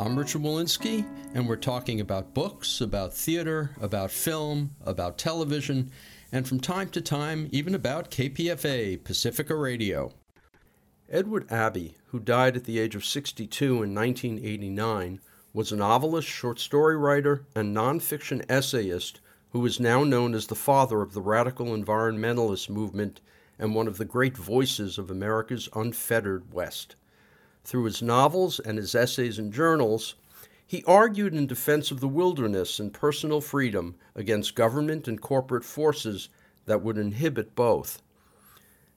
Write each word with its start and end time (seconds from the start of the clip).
I'm 0.00 0.18
Richard 0.18 0.40
Wolinsky, 0.40 1.04
and 1.34 1.46
we're 1.46 1.56
talking 1.56 2.00
about 2.00 2.32
books, 2.32 2.80
about 2.80 3.12
theater, 3.12 3.72
about 3.82 4.10
film, 4.10 4.74
about 4.86 5.18
television, 5.18 5.90
and 6.32 6.48
from 6.48 6.58
time 6.58 6.88
to 6.92 7.02
time, 7.02 7.50
even 7.52 7.74
about 7.74 8.10
KPFA, 8.10 9.04
Pacifica 9.04 9.54
Radio. 9.54 10.14
Edward 11.10 11.52
Abbey, 11.52 11.96
who 12.06 12.18
died 12.18 12.56
at 12.56 12.64
the 12.64 12.78
age 12.78 12.94
of 12.94 13.04
62 13.04 13.66
in 13.66 13.94
1989, 13.94 15.20
was 15.52 15.70
a 15.70 15.76
novelist, 15.76 16.28
short 16.28 16.58
story 16.58 16.96
writer, 16.96 17.44
and 17.54 17.76
nonfiction 17.76 18.42
essayist 18.48 19.20
who 19.50 19.66
is 19.66 19.78
now 19.78 20.02
known 20.02 20.34
as 20.34 20.46
the 20.46 20.54
father 20.54 21.02
of 21.02 21.12
the 21.12 21.20
radical 21.20 21.76
environmentalist 21.76 22.70
movement 22.70 23.20
and 23.58 23.74
one 23.74 23.86
of 23.86 23.98
the 23.98 24.06
great 24.06 24.38
voices 24.38 24.96
of 24.96 25.10
America's 25.10 25.68
unfettered 25.74 26.54
West. 26.54 26.96
Through 27.70 27.84
his 27.84 28.02
novels 28.02 28.58
and 28.58 28.78
his 28.78 28.96
essays 28.96 29.38
and 29.38 29.52
journals, 29.52 30.16
he 30.66 30.82
argued 30.88 31.32
in 31.32 31.46
defense 31.46 31.92
of 31.92 32.00
the 32.00 32.08
wilderness 32.08 32.80
and 32.80 32.92
personal 32.92 33.40
freedom 33.40 33.94
against 34.16 34.56
government 34.56 35.06
and 35.06 35.20
corporate 35.20 35.62
forces 35.64 36.30
that 36.66 36.82
would 36.82 36.98
inhibit 36.98 37.54
both. 37.54 38.02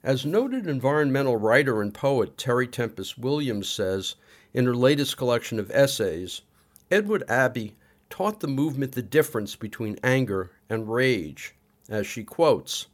As 0.02 0.26
noted 0.26 0.66
environmental 0.66 1.36
writer 1.36 1.80
and 1.80 1.94
poet 1.94 2.36
Terry 2.36 2.66
Tempest 2.66 3.16
Williams 3.16 3.68
says 3.68 4.16
in 4.52 4.66
her 4.66 4.74
latest 4.74 5.16
collection 5.16 5.60
of 5.60 5.70
essays, 5.70 6.42
Edward 6.90 7.22
Abbey 7.28 7.76
taught 8.10 8.40
the 8.40 8.48
movement 8.48 8.90
the 8.90 9.02
difference 9.02 9.54
between 9.54 10.00
anger 10.02 10.50
and 10.68 10.92
rage, 10.92 11.54
as 11.88 12.08
she 12.08 12.24
quotes 12.24 12.88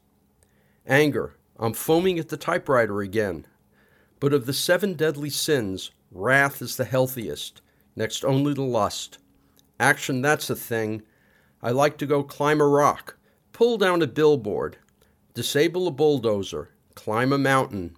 Anger, 0.86 1.36
I'm 1.58 1.73
foaming 1.73 2.19
at 2.19 2.28
the 2.28 2.36
typewriter 2.36 3.01
again. 3.01 3.47
But 4.21 4.35
of 4.35 4.45
the 4.45 4.53
seven 4.53 4.95
deadly 4.95 5.31
sins, 5.31 5.91
wrath 6.11 6.61
is 6.61 6.77
the 6.77 6.85
healthiest, 6.85 7.63
next 7.97 8.25
only 8.25 8.55
to 8.55 8.63
lust. 8.63 9.19
Action, 9.81 10.21
that's 10.21 10.51
a 10.51 10.55
thing. 10.55 11.03
I 11.63 11.71
like 11.71 11.97
to 11.99 12.07
go 12.07 12.23
climb 12.23 12.61
a 12.61 12.67
rock, 12.67 13.17
pull 13.53 13.79
down 13.79 14.03
a 14.03 14.07
billboard, 14.07 14.77
disable 15.33 15.89
a 15.89 15.91
bulldozer, 15.91 16.69
climb 16.95 17.33
a 17.33 17.39
mountain. 17.39 17.97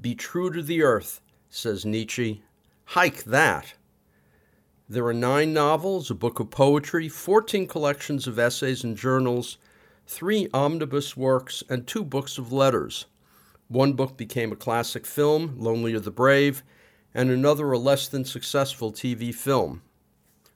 Be 0.00 0.14
true 0.14 0.52
to 0.52 0.62
the 0.62 0.82
earth, 0.82 1.22
says 1.48 1.86
Nietzsche. 1.86 2.42
Hike 2.84 3.24
that. 3.24 3.74
There 4.86 5.06
are 5.06 5.14
nine 5.14 5.52
novels, 5.52 6.10
a 6.10 6.14
book 6.14 6.40
of 6.40 6.50
poetry, 6.50 7.08
14 7.08 7.66
collections 7.66 8.26
of 8.26 8.38
essays 8.38 8.84
and 8.84 8.96
journals, 8.96 9.58
three 10.06 10.48
omnibus 10.54 11.16
works, 11.16 11.62
and 11.68 11.86
two 11.86 12.04
books 12.04 12.38
of 12.38 12.52
letters. 12.52 13.06
One 13.68 13.92
book 13.92 14.16
became 14.16 14.50
a 14.50 14.56
classic 14.56 15.04
film, 15.04 15.54
Lonely 15.58 15.92
Are 15.92 16.00
the 16.00 16.10
Brave, 16.10 16.62
and 17.12 17.30
another 17.30 17.70
a 17.70 17.78
less 17.78 18.08
than 18.08 18.24
successful 18.24 18.92
TV 18.92 19.34
film. 19.34 19.82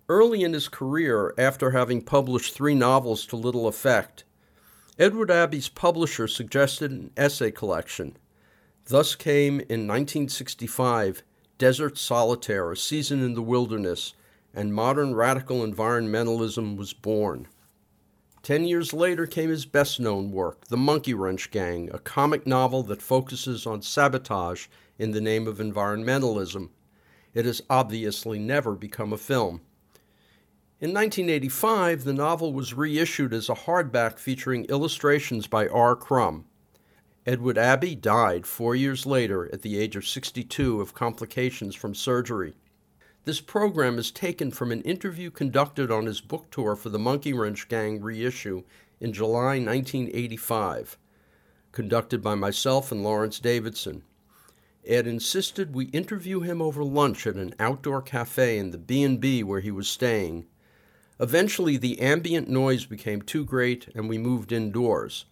Early 0.09 0.43
in 0.43 0.55
his 0.55 0.69
career, 0.69 1.35
after 1.37 1.73
having 1.73 2.01
published 2.01 2.55
three 2.55 2.75
novels 2.75 3.27
to 3.27 3.37
little 3.37 3.69
effect, 3.69 4.25
Edward 4.99 5.31
Abbey's 5.31 5.69
publisher 5.69 6.27
suggested 6.27 6.91
an 6.91 7.11
essay 7.17 7.51
collection. 7.51 8.17
Thus 8.87 9.15
came 9.15 9.61
in 9.61 9.87
1965 9.87 11.23
Desert 11.59 11.99
Solitaire, 11.99 12.73
A 12.73 12.77
Season 12.77 13.23
in 13.23 13.35
the 13.35 13.43
Wilderness, 13.43 14.15
and 14.55 14.75
modern 14.75 15.15
radical 15.15 15.67
environmentalism 15.67 16.77
was 16.77 16.95
born. 16.95 17.47
Ten 18.43 18.65
years 18.65 18.93
later 18.93 19.25
came 19.25 19.51
his 19.51 19.67
best 19.67 20.01
known 20.01 20.33
work, 20.33 20.67
The 20.67 20.77
Monkey 20.77 21.15
Wrench 21.15 21.53
Gang, 21.53 21.89
a 21.93 22.01
comic 22.01 22.45
novel 22.45 22.83
that 22.85 23.01
focuses 23.01 23.67
on 23.67 23.83
sabotage 23.83 24.67
in 24.99 25.13
the 25.13 25.21
name 25.21 25.47
of 25.47 25.59
environmentalism. 25.59 26.71
It 27.35 27.45
has 27.45 27.63
obviously 27.71 28.41
never 28.41 28.75
become 28.75 29.13
a 29.13 29.17
film. 29.17 29.61
In 30.81 30.93
1985, 30.93 32.03
the 32.03 32.13
novel 32.13 32.53
was 32.53 32.75
reissued 32.75 33.33
as 33.33 33.49
a 33.49 33.55
hardback 33.55 34.19
featuring 34.19 34.65
illustrations 34.65 35.47
by 35.47 35.69
R. 35.69 35.95
Crumb. 35.95 36.47
Edward 37.25 37.57
Abbey 37.57 37.95
died 37.95 38.45
four 38.45 38.75
years 38.75 39.07
later 39.07 39.49
at 39.53 39.63
the 39.63 39.79
age 39.79 39.95
of 39.95 40.05
62 40.05 40.81
of 40.81 40.95
complications 40.95 41.77
from 41.77 41.95
surgery. 41.95 42.55
This 43.25 43.41
program 43.41 43.99
is 43.99 44.11
taken 44.11 44.51
from 44.51 44.73
an 44.73 44.83
interview 44.83 45.31
conducted 45.31 45.93
on 45.93 46.07
his 46.07 46.21
book 46.21 46.51
tour 46.51 46.75
for 46.75 46.89
the 46.89 46.99
Monkey 46.99 47.33
Wrench 47.33 47.69
Gang 47.69 48.01
reissue 48.01 48.65
in 48.99 49.13
July 49.13 49.61
1985, 49.61 50.99
conducted 51.71 52.21
by 52.21 52.35
myself 52.35 52.91
and 52.91 53.05
Lawrence 53.05 53.39
Davidson. 53.39 54.03
Ed 54.85 55.07
insisted 55.07 55.73
we 55.73 55.85
interview 55.87 56.41
him 56.41 56.61
over 56.61 56.83
lunch 56.83 57.25
at 57.29 57.37
an 57.37 57.55
outdoor 57.61 58.03
cafe 58.03 58.59
in 58.59 58.73
the 58.73 58.79
B&B 58.79 59.45
where 59.45 59.61
he 59.61 59.71
was 59.71 59.87
staying. 59.87 60.47
Eventually, 61.21 61.77
the 61.77 62.01
ambient 62.01 62.49
noise 62.49 62.87
became 62.87 63.23
too 63.23 63.45
great 63.45 63.87
and 63.95 64.09
we 64.09 64.19
moved 64.19 64.51
indoors. 64.51 65.27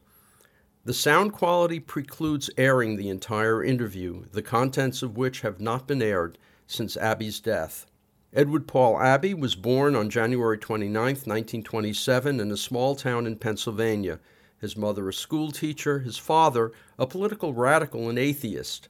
The 0.85 0.95
sound 0.95 1.33
quality 1.33 1.81
precludes 1.81 2.51
airing 2.57 2.95
the 2.95 3.09
entire 3.09 3.65
interview, 3.65 4.27
the 4.31 4.43
contents 4.43 5.03
of 5.03 5.17
which 5.17 5.41
have 5.41 5.61
not 5.61 5.89
been 5.89 6.01
aired 6.01 6.39
since 6.71 6.97
Abbey's 6.97 7.41
death. 7.41 7.87
Edward 8.33 8.69
Paul 8.69 9.01
Abbey 9.01 9.35
was 9.35 9.57
born 9.57 9.97
on 9.97 10.09
January 10.09 10.57
29, 10.57 10.95
1927, 10.95 12.39
in 12.39 12.51
a 12.53 12.57
small 12.57 12.95
town 12.95 13.27
in 13.27 13.37
Pennsylvania. 13.37 14.21
His 14.61 14.77
mother, 14.77 15.09
a 15.09 15.13
school 15.13 15.51
teacher, 15.51 15.99
his 15.99 16.17
father, 16.17 16.71
a 16.97 17.09
political 17.09 17.55
radical 17.55 18.09
and 18.09 18.19
atheist. 18.19 18.89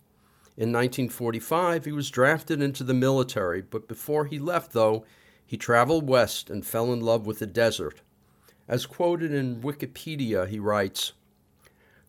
In 0.58 0.72
1945, 0.72 1.86
he 1.86 1.92
was 1.92 2.10
drafted 2.10 2.60
into 2.60 2.84
the 2.84 2.92
military, 2.92 3.62
but 3.62 3.88
before 3.88 4.26
he 4.26 4.38
left, 4.38 4.72
though, 4.72 5.06
he 5.46 5.56
traveled 5.56 6.06
west 6.06 6.50
and 6.50 6.66
fell 6.66 6.92
in 6.92 7.00
love 7.00 7.26
with 7.26 7.38
the 7.38 7.46
desert. 7.46 8.02
As 8.68 8.84
quoted 8.84 9.32
in 9.32 9.62
Wikipedia, 9.62 10.46
he 10.46 10.58
writes 10.58 11.12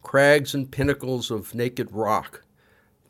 Crags 0.03 0.53
and 0.53 0.69
pinnacles 0.69 1.31
of 1.31 1.55
naked 1.55 1.93
rock, 1.93 2.43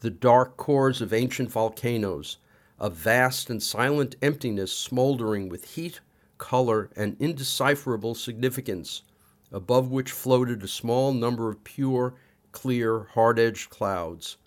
the 0.01 0.11
dark 0.11 0.57
cores 0.57 1.01
of 1.01 1.11
ancient 1.11 1.49
volcanoes, 1.49 2.37
a 2.81 2.89
vast 2.89 3.47
and 3.51 3.61
silent 3.61 4.15
emptiness 4.23 4.73
smoldering 4.73 5.47
with 5.47 5.75
heat, 5.75 5.99
color, 6.39 6.89
and 6.95 7.15
indecipherable 7.19 8.15
significance, 8.15 9.03
above 9.51 9.91
which 9.91 10.11
floated 10.11 10.63
a 10.63 10.67
small 10.67 11.13
number 11.13 11.47
of 11.47 11.63
pure, 11.63 12.15
clear, 12.51 13.03
hard 13.13 13.37
edged 13.37 13.69
clouds. 13.69 14.37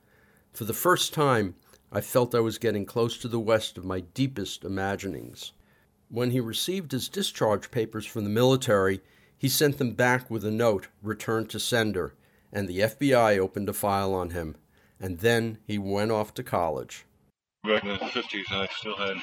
For 0.52 0.64
the 0.64 0.74
first 0.74 1.14
time, 1.14 1.54
I 1.92 2.00
felt 2.00 2.34
I 2.34 2.40
was 2.40 2.58
getting 2.58 2.84
close 2.84 3.16
to 3.18 3.28
the 3.28 3.38
west 3.38 3.78
of 3.78 3.84
my 3.84 4.00
deepest 4.00 4.64
imaginings. 4.64 5.52
When 6.08 6.32
he 6.32 6.40
received 6.40 6.90
his 6.90 7.08
discharge 7.08 7.70
papers 7.70 8.04
from 8.04 8.24
the 8.24 8.30
military, 8.30 9.00
he 9.38 9.48
sent 9.48 9.78
them 9.78 9.92
back 9.92 10.28
with 10.28 10.44
a 10.44 10.50
note, 10.50 10.88
returned 11.04 11.50
to 11.50 11.60
sender, 11.60 12.14
and 12.52 12.66
the 12.66 12.80
FBI 12.80 13.38
opened 13.38 13.68
a 13.68 13.72
file 13.72 14.12
on 14.12 14.30
him. 14.30 14.56
And 14.98 15.18
then 15.18 15.58
he 15.64 15.78
went 15.78 16.10
off 16.10 16.34
to 16.34 16.42
college. 16.42 17.04
Back 17.64 17.82
in 17.84 17.88
the 17.88 17.96
50s, 17.96 18.52
I 18.52 18.66
still 18.76 18.96
had 18.96 19.16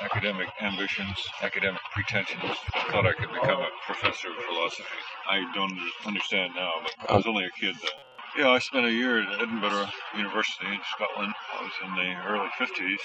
academic 0.00 0.48
ambitions, 0.62 1.28
academic 1.42 1.82
pretensions. 1.92 2.56
I 2.72 2.90
thought 2.90 3.04
I 3.04 3.12
could 3.12 3.30
become 3.30 3.60
a 3.60 3.68
professor 3.84 4.28
of 4.28 4.44
philosophy. 4.48 4.96
I 5.28 5.44
don't 5.54 5.78
understand 6.06 6.54
now, 6.56 6.72
but 6.82 7.10
I 7.10 7.16
was 7.16 7.26
only 7.26 7.44
a 7.44 7.50
kid 7.50 7.76
then. 7.82 7.90
Yeah, 8.38 8.48
I 8.48 8.60
spent 8.60 8.86
a 8.86 8.90
year 8.90 9.20
at 9.20 9.42
Edinburgh 9.42 9.90
University 10.16 10.72
in 10.72 10.80
Scotland. 10.90 11.34
I 11.52 11.62
was 11.64 11.72
in 11.84 11.94
the 11.94 12.14
early 12.26 12.48
50s. 12.58 13.02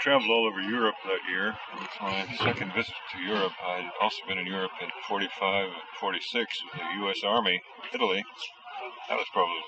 Traveled 0.00 0.30
all 0.30 0.46
over 0.46 0.62
Europe 0.62 0.94
that 1.04 1.20
year. 1.28 1.48
It 1.74 1.80
was 1.80 1.88
my 2.00 2.36
second 2.38 2.72
visit 2.72 2.94
to 3.12 3.20
Europe. 3.20 3.52
I'd 3.66 3.90
also 4.00 4.24
been 4.26 4.38
in 4.38 4.46
Europe 4.46 4.72
in 4.80 4.88
45 5.06 5.64
and 5.66 5.74
46 6.00 6.62
with 6.64 6.80
the 6.80 7.00
U.S. 7.04 7.20
Army, 7.22 7.60
Italy. 7.92 8.24
That 9.08 9.18
was 9.18 9.28
probably 9.32 9.62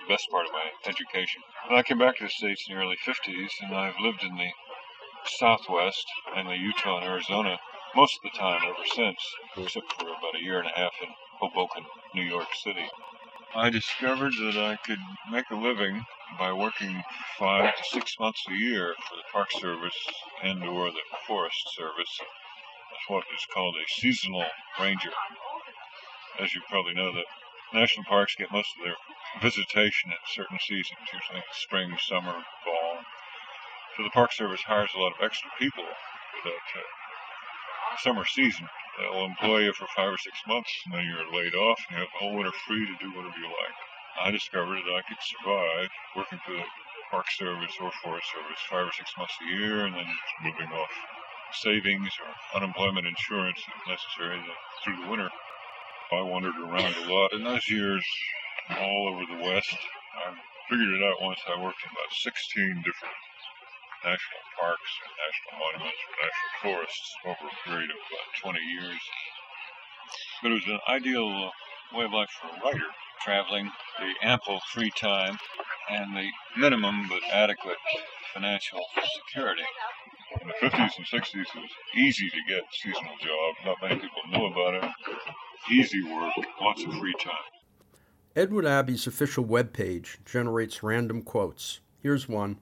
the 0.00 0.08
best 0.08 0.28
part 0.30 0.46
of 0.46 0.52
my 0.52 0.70
education. 0.86 1.42
And 1.68 1.78
I 1.78 1.82
came 1.82 1.98
back 1.98 2.18
to 2.18 2.24
the 2.24 2.30
States 2.30 2.66
in 2.68 2.74
the 2.74 2.82
early 2.82 2.96
50s, 2.96 3.50
and 3.62 3.74
I've 3.74 3.98
lived 3.98 4.22
in 4.22 4.36
the 4.36 4.50
Southwest, 5.24 6.06
mainly 6.34 6.56
Utah 6.56 6.98
and 6.98 7.06
Arizona, 7.06 7.58
most 7.96 8.16
of 8.16 8.22
the 8.30 8.38
time 8.38 8.60
ever 8.62 8.86
since, 8.94 9.18
except 9.56 9.90
for 9.94 10.08
about 10.08 10.36
a 10.36 10.42
year 10.42 10.58
and 10.58 10.68
a 10.68 10.78
half 10.78 10.92
in 11.02 11.08
Hoboken, 11.40 11.86
New 12.14 12.24
York 12.24 12.48
City. 12.62 12.86
I 13.54 13.70
discovered 13.70 14.34
that 14.34 14.56
I 14.58 14.76
could 14.76 15.00
make 15.30 15.48
a 15.50 15.56
living 15.56 16.04
by 16.38 16.52
working 16.52 17.02
five 17.38 17.74
to 17.76 17.84
six 17.84 18.18
months 18.18 18.44
a 18.50 18.54
year 18.54 18.94
for 19.08 19.16
the 19.16 19.22
Park 19.32 19.50
Service 19.52 19.96
and 20.42 20.62
or 20.62 20.90
the 20.90 21.06
Forest 21.26 21.70
Service 21.74 22.20
as 22.20 23.08
what 23.08 23.24
is 23.34 23.46
called 23.52 23.76
a 23.76 23.88
seasonal 23.88 24.44
ranger. 24.78 25.12
As 26.38 26.54
you 26.54 26.60
probably 26.68 26.94
know, 26.94 27.12
the 27.14 27.22
national 27.72 28.04
parks 28.04 28.34
get 28.36 28.52
most 28.52 28.68
of 28.76 28.84
their 28.84 28.96
visitation 29.40 30.12
at 30.12 30.18
certain 30.28 30.58
seasons, 30.60 31.00
usually 31.12 31.42
spring, 31.52 31.90
summer, 31.98 32.44
fall. 32.64 32.98
So 33.96 34.02
the 34.02 34.10
Park 34.10 34.32
Service 34.32 34.62
hires 34.66 34.90
a 34.94 34.98
lot 35.00 35.14
of 35.14 35.22
extra 35.22 35.50
people 35.58 35.86
for 35.86 36.50
that 36.50 36.66
uh, 36.74 37.96
summer 38.02 38.24
season. 38.24 38.68
They'll 38.98 39.24
employ 39.26 39.66
you 39.66 39.72
for 39.72 39.86
five 39.96 40.14
or 40.14 40.18
six 40.18 40.38
months, 40.46 40.70
and 40.86 40.94
then 40.94 41.06
you're 41.06 41.30
laid 41.30 41.54
off, 41.54 41.78
and 41.88 41.98
you 41.98 42.04
have 42.04 42.14
the 42.20 42.36
winter 42.36 42.54
free 42.66 42.86
to 42.86 42.96
do 43.02 43.10
whatever 43.10 43.38
you 43.38 43.50
like. 43.50 43.76
I 44.20 44.30
discovered 44.30 44.82
that 44.82 44.94
I 44.94 45.02
could 45.02 45.18
survive 45.18 45.90
working 46.14 46.38
for 46.46 46.52
the 46.54 46.64
Park 47.10 47.26
Service 47.30 47.74
or 47.80 47.90
Forest 48.02 48.30
Service 48.30 48.62
five 48.70 48.86
or 48.86 48.92
six 48.92 49.10
months 49.18 49.34
a 49.42 49.50
year, 49.50 49.86
and 49.86 49.94
then 49.94 50.06
living 50.44 50.70
off 50.70 50.94
savings 51.52 52.10
or 52.22 52.58
unemployment 52.58 53.06
insurance 53.06 53.58
if 53.58 53.88
necessary 53.88 54.42
through 54.82 54.98
the 55.02 55.10
winter. 55.10 55.30
I 56.12 56.22
wandered 56.22 56.56
around 56.56 56.94
a 56.96 57.12
lot 57.12 57.32
in 57.32 57.44
those 57.44 57.68
years 57.68 58.04
all 58.78 59.08
over 59.08 59.24
the 59.26 59.42
West. 59.42 59.76
I 60.26 60.34
figured 60.68 60.88
it 60.88 61.02
out 61.02 61.22
once. 61.22 61.40
I 61.48 61.60
worked 61.62 61.80
in 61.82 61.90
about 61.90 62.12
16 62.12 62.82
different 62.84 63.14
national 64.04 64.44
parks 64.60 64.90
and 65.00 65.12
national 65.16 65.54
monuments 65.64 66.00
and 66.04 66.16
national 66.20 66.52
forests 66.62 67.08
over 67.24 67.44
a 67.48 67.68
period 67.68 67.90
of 67.90 67.96
about 67.96 68.52
20 68.52 68.58
years. 68.60 69.00
But 70.42 70.52
it 70.52 70.54
was 70.54 70.66
an 70.68 70.80
ideal 70.88 71.50
way 71.94 72.04
of 72.04 72.12
life 72.12 72.30
for 72.30 72.48
a 72.48 72.60
writer, 72.60 72.90
traveling, 73.22 73.70
the 73.98 74.26
ample 74.26 74.60
free 74.72 74.92
time, 74.94 75.38
and 75.90 76.16
the 76.16 76.28
minimum 76.56 77.08
but 77.08 77.20
adequate 77.32 77.78
financial 78.34 78.84
security. 79.26 79.64
In 80.44 80.50
the 80.50 80.66
50s 80.66 80.90
and 80.98 81.06
60s, 81.06 81.34
it 81.36 81.54
was 81.54 81.70
easy 81.96 82.28
to 82.28 82.36
get 82.46 82.64
seasonal 82.70 83.14
job. 83.18 83.54
Not 83.64 83.76
many 83.80 83.94
people 83.94 84.20
knew 84.30 84.44
about 84.44 84.74
it. 84.74 84.90
Easy 85.72 86.02
work, 86.02 86.34
lots 86.60 86.84
of 86.84 86.92
free 86.98 87.14
time. 87.18 87.32
Edward 88.36 88.66
Abbey's 88.66 89.06
official 89.06 89.46
webpage 89.46 90.22
generates 90.26 90.82
random 90.82 91.22
quotes. 91.22 91.80
Here's 92.02 92.28
one 92.28 92.58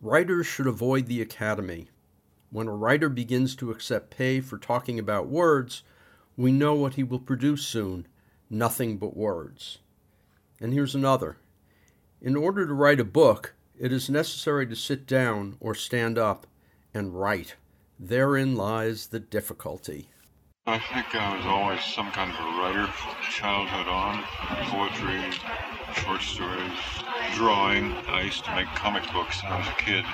Writers 0.00 0.46
should 0.46 0.68
avoid 0.68 1.06
the 1.06 1.20
academy. 1.20 1.88
When 2.50 2.68
a 2.68 2.76
writer 2.76 3.08
begins 3.08 3.56
to 3.56 3.72
accept 3.72 4.16
pay 4.16 4.40
for 4.40 4.56
talking 4.56 5.00
about 5.00 5.26
words, 5.26 5.82
we 6.36 6.52
know 6.52 6.74
what 6.74 6.94
he 6.94 7.02
will 7.02 7.18
produce 7.18 7.66
soon 7.66 8.06
nothing 8.48 8.98
but 8.98 9.16
words. 9.16 9.78
And 10.60 10.72
here's 10.72 10.94
another 10.94 11.38
In 12.22 12.36
order 12.36 12.68
to 12.68 12.72
write 12.72 13.00
a 13.00 13.04
book, 13.04 13.54
it 13.76 13.90
is 13.90 14.08
necessary 14.08 14.64
to 14.68 14.76
sit 14.76 15.08
down 15.08 15.56
or 15.58 15.74
stand 15.74 16.16
up 16.16 16.46
and 16.94 17.18
write. 17.18 17.56
Therein 17.98 18.56
lies 18.56 19.08
the 19.08 19.20
difficulty. 19.20 20.08
I 20.66 20.78
think 20.78 21.14
I 21.14 21.36
was 21.36 21.46
always 21.46 21.82
some 21.82 22.10
kind 22.12 22.30
of 22.30 22.38
a 22.38 22.60
writer 22.60 22.86
from 22.86 23.16
childhood 23.30 23.88
on. 23.88 24.22
Poetry, 24.68 25.20
short 26.04 26.20
stories, 26.20 26.78
drawing. 27.34 27.92
I 28.06 28.22
used 28.22 28.44
to 28.44 28.54
make 28.54 28.68
comic 28.76 29.02
books 29.12 29.42
when 29.42 29.52
I 29.52 29.58
was 29.58 29.68
a 29.68 29.82
kid, 29.82 30.04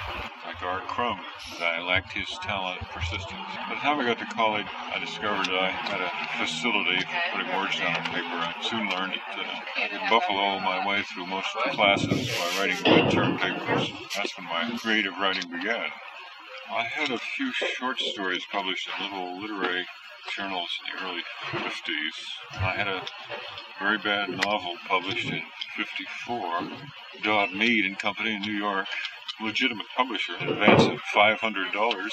like 0.46 0.62
R. 0.62 0.81
Crumb. 0.87 1.20
I 1.61 1.82
lacked 1.82 2.12
his 2.12 2.28
talent 2.43 2.81
and 2.81 2.88
persistence. 2.88 3.50
By 3.69 3.75
the 3.75 3.81
time 3.81 4.00
I 4.00 4.06
got 4.06 4.19
to 4.19 4.34
college, 4.34 4.67
I 4.70 4.99
discovered 4.99 5.49
I 5.50 5.70
had 5.70 6.00
a 6.00 6.11
facility 6.38 7.05
for 7.05 7.37
putting 7.37 7.55
words 7.55 7.79
down 7.79 7.96
on 7.96 8.05
paper. 8.14 8.38
I 8.38 8.55
soon 8.62 8.88
learned 8.88 9.19
that 9.37 9.64
I 9.76 9.88
could 9.88 10.08
buffalo 10.08 10.61
my 10.61 10.87
way 10.87 11.02
through 11.02 11.26
most 11.26 11.49
of 11.55 11.64
the 11.64 11.76
classes 11.76 12.31
by 12.31 12.49
writing 12.58 12.79
good 12.84 13.11
term 13.11 13.37
papers. 13.37 13.93
That's 14.14 14.38
when 14.38 14.46
my 14.46 14.79
creative 14.79 15.19
writing 15.19 15.50
began. 15.50 15.90
I 16.68 16.82
had 16.82 17.10
a 17.10 17.18
few 17.18 17.52
short 17.52 18.00
stories 18.00 18.44
published 18.50 18.88
in 18.98 19.04
little 19.04 19.40
literary 19.40 19.86
journals 20.36 20.68
in 20.80 20.96
the 20.96 21.04
early 21.04 21.22
50s. 21.52 22.60
I 22.60 22.70
had 22.72 22.88
a 22.88 23.06
very 23.78 23.98
bad 23.98 24.30
novel 24.30 24.74
published 24.88 25.30
in 25.30 25.42
54. 25.76 26.68
Dodd 27.22 27.52
Mead 27.52 27.84
and 27.84 27.98
Company 27.98 28.34
in 28.34 28.42
New 28.42 28.52
York, 28.52 28.88
legitimate 29.40 29.86
publisher, 29.96 30.36
in 30.38 30.48
advance 30.48 30.84
of 30.86 31.00
$500. 31.14 32.10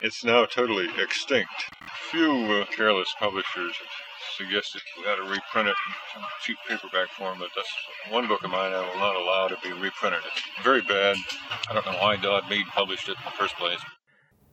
It's 0.00 0.24
now 0.24 0.44
totally 0.44 0.88
extinct. 0.96 1.64
Few 2.10 2.32
uh, 2.52 2.66
careless 2.66 3.12
publishers 3.18 3.74
suggested 4.36 4.82
we 4.96 5.04
ought 5.04 5.16
to 5.16 5.22
reprint 5.22 5.68
it 5.68 5.76
in 5.86 5.94
some 6.14 6.24
cheap 6.42 6.56
paperback 6.68 7.08
form, 7.10 7.38
but 7.38 7.50
that's 7.54 7.72
one 8.10 8.28
book 8.28 8.42
of 8.44 8.50
mine 8.50 8.72
I 8.72 8.80
will 8.80 9.00
not 9.00 9.16
allow 9.16 9.48
to 9.48 9.56
be 9.62 9.72
reprinted. 9.72 10.20
It's 10.26 10.64
very 10.64 10.82
bad. 10.82 11.16
I 11.68 11.74
don't 11.74 11.86
know 11.86 11.98
why 12.00 12.16
Dodd 12.16 12.48
Mead 12.48 12.66
published 12.66 13.08
it 13.08 13.16
in 13.16 13.24
the 13.24 13.30
first 13.32 13.56
place. 13.56 13.80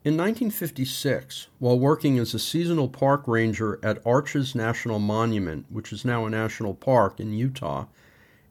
In 0.04 0.18
1956, 0.18 1.48
while 1.58 1.80
working 1.80 2.20
as 2.20 2.34
a 2.36 2.40
seasonal 2.40 2.90
park 2.90 3.24
ranger 3.28 3.80
at 3.82 4.06
Arches 4.06 4.54
National 4.54 5.00
Monument, 5.00 5.66
which 5.70 5.92
is 5.92 6.06
now 6.06 6.26
a 6.26 6.30
national 6.30 6.76
park 6.76 7.20
in 7.20 7.34
Utah, 7.34 7.86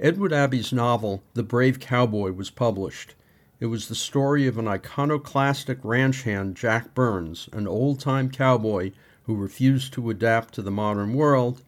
Edward 0.00 0.32
Abbey's 0.32 0.72
novel, 0.72 1.22
The 1.34 1.44
Brave 1.44 1.78
Cowboy, 1.78 2.32
was 2.32 2.50
published. 2.50 3.14
It 3.60 3.66
was 3.66 3.86
the 3.86 3.94
story 3.94 4.48
of 4.48 4.58
an 4.58 4.66
iconoclastic 4.66 5.78
ranch 5.84 6.24
hand, 6.24 6.56
Jack 6.56 6.92
Burns, 6.92 7.48
an 7.52 7.68
old 7.68 8.00
time 8.00 8.30
cowboy 8.30 8.90
who 9.26 9.34
refused 9.34 9.92
to 9.94 10.10
adapt 10.10 10.54
to 10.54 10.62
the 10.62 10.70
modern 10.70 11.14
world, 11.14 11.62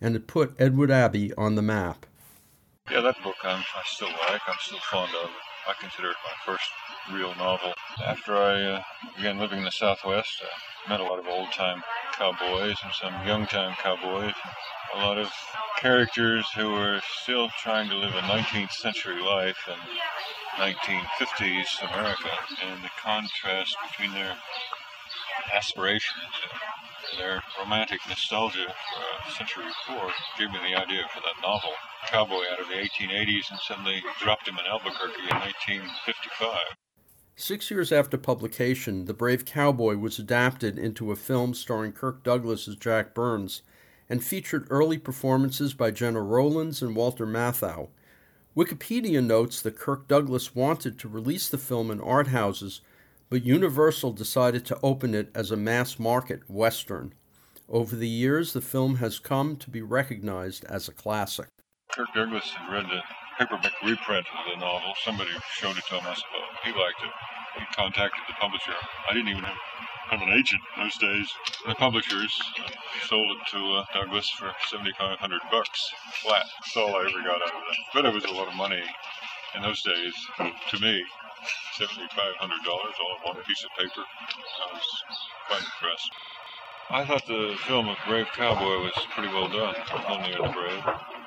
and 0.00 0.16
it 0.16 0.26
put 0.26 0.54
Edward 0.58 0.90
Abbey 0.90 1.32
on 1.34 1.54
the 1.54 1.62
map. 1.62 2.06
Yeah, 2.90 3.00
that 3.00 3.22
book 3.22 3.36
I'm, 3.42 3.60
I 3.60 3.82
still 3.84 4.08
like. 4.28 4.42
I'm 4.46 4.56
still 4.60 4.78
fond 4.90 5.10
of. 5.22 5.30
I 5.68 5.72
consider 5.80 6.10
it 6.10 6.16
my 6.24 6.52
first 6.52 6.70
real 7.12 7.34
novel. 7.34 7.72
After 8.04 8.36
I 8.36 8.62
uh, 8.62 8.82
began 9.16 9.38
living 9.38 9.58
in 9.58 9.64
the 9.64 9.70
Southwest, 9.70 10.42
I 10.86 10.88
met 10.88 11.00
a 11.00 11.04
lot 11.04 11.18
of 11.18 11.26
old 11.26 11.52
time 11.52 11.82
cowboys 12.12 12.76
and 12.84 12.92
some 12.94 13.26
young 13.26 13.46
time 13.46 13.74
cowboys. 13.82 14.34
A 14.94 14.98
lot 14.98 15.18
of 15.18 15.30
characters 15.78 16.46
who 16.56 16.70
were 16.70 17.00
still 17.20 17.48
trying 17.62 17.88
to 17.88 17.96
live 17.96 18.14
a 18.14 18.20
19th 18.22 18.72
century 18.72 19.20
life 19.20 19.68
in 19.68 19.78
1950s 20.56 21.82
America, 21.92 22.30
and 22.64 22.82
the 22.82 22.90
contrast 23.02 23.76
between 23.90 24.12
their 24.12 24.36
aspirations 25.54 26.32
their 27.18 27.42
romantic 27.58 28.00
nostalgia 28.08 28.66
for 28.66 29.28
a 29.28 29.32
century 29.32 29.64
before 29.64 30.10
gave 30.38 30.50
me 30.50 30.58
the 30.58 30.78
idea 30.78 31.02
for 31.14 31.20
that 31.20 31.40
novel. 31.42 31.70
Cowboy 32.08 32.42
out 32.52 32.60
of 32.60 32.68
the 32.68 32.74
1880s 32.74 33.50
and 33.50 33.58
suddenly 33.60 34.02
dropped 34.20 34.48
him 34.48 34.56
in 34.58 34.66
Albuquerque 34.70 35.22
in 35.30 35.36
1955. 35.36 36.58
Six 37.36 37.70
years 37.70 37.92
after 37.92 38.16
publication, 38.16 39.04
The 39.04 39.14
Brave 39.14 39.44
Cowboy 39.44 39.96
was 39.96 40.18
adapted 40.18 40.78
into 40.78 41.10
a 41.10 41.16
film 41.16 41.54
starring 41.54 41.92
Kirk 41.92 42.22
Douglas 42.22 42.66
as 42.66 42.76
Jack 42.76 43.14
Burns 43.14 43.62
and 44.08 44.24
featured 44.24 44.66
early 44.70 44.98
performances 44.98 45.74
by 45.74 45.90
Gena 45.90 46.22
Rowlands 46.22 46.80
and 46.80 46.94
Walter 46.94 47.26
Matthau. 47.26 47.88
Wikipedia 48.56 49.22
notes 49.22 49.60
that 49.60 49.78
Kirk 49.78 50.08
Douglas 50.08 50.54
wanted 50.54 50.98
to 50.98 51.08
release 51.08 51.48
the 51.48 51.58
film 51.58 51.90
in 51.90 52.00
art 52.00 52.28
houses, 52.28 52.80
but 53.28 53.44
Universal 53.44 54.12
decided 54.12 54.64
to 54.66 54.78
open 54.82 55.14
it 55.14 55.30
as 55.34 55.50
a 55.50 55.56
mass 55.56 55.98
market 55.98 56.48
Western. 56.48 57.12
Over 57.68 57.96
the 57.96 58.08
years, 58.08 58.52
the 58.52 58.60
film 58.60 58.96
has 58.96 59.18
come 59.18 59.56
to 59.56 59.70
be 59.70 59.82
recognized 59.82 60.64
as 60.66 60.88
a 60.88 60.92
classic. 60.92 61.48
Kirk 61.92 62.08
Douglas 62.14 62.50
had 62.50 62.72
read 62.72 62.86
the 62.86 63.02
paperback 63.38 63.72
reprint 63.82 64.26
of 64.26 64.52
the 64.52 64.60
novel. 64.60 64.92
Somebody 65.04 65.30
showed 65.52 65.76
it 65.76 65.84
to 65.88 65.96
him, 65.96 66.06
I 66.06 66.14
suppose. 66.14 66.46
He 66.64 66.70
liked 66.70 67.02
it. 67.02 67.10
He 67.58 67.64
contacted 67.74 68.22
the 68.28 68.34
publisher. 68.40 68.74
I 69.10 69.14
didn't 69.14 69.30
even 69.30 69.42
have, 69.42 69.56
have 70.10 70.22
an 70.22 70.32
agent 70.32 70.62
those 70.76 70.96
days. 70.98 71.28
The 71.66 71.74
publishers 71.74 72.32
sold 73.08 73.26
it 73.30 73.50
to 73.50 73.58
uh, 73.58 73.84
Douglas 73.94 74.28
for 74.30 74.52
7500 74.68 75.40
bucks 75.50 75.90
flat. 76.22 76.44
That's 76.60 76.76
all 76.76 76.94
I 76.94 77.00
ever 77.00 77.22
got 77.24 77.42
out 77.42 77.54
of 77.54 77.62
that. 77.66 77.78
But 77.94 78.04
it 78.04 78.14
was 78.14 78.24
a 78.24 78.32
lot 78.32 78.48
of 78.48 78.54
money 78.54 78.82
in 79.56 79.62
those 79.62 79.82
days 79.82 80.14
to 80.70 80.80
me. 80.80 81.02
$7,500 81.78 82.68
all 82.68 83.30
on 83.30 83.36
one 83.36 83.44
piece 83.44 83.64
of 83.64 83.70
paper. 83.78 84.02
I 84.02 84.72
was 84.72 84.86
quite 85.48 85.62
impressed. 85.62 86.10
I 86.88 87.04
thought 87.04 87.26
the 87.26 87.56
film 87.66 87.88
of 87.88 87.96
Brave 88.06 88.28
Cowboy 88.34 88.84
was 88.84 88.92
pretty 89.10 89.32
well 89.32 89.48
done. 89.48 89.74
Only 90.08 90.32
the 90.32 90.52
Brave. 90.52 90.84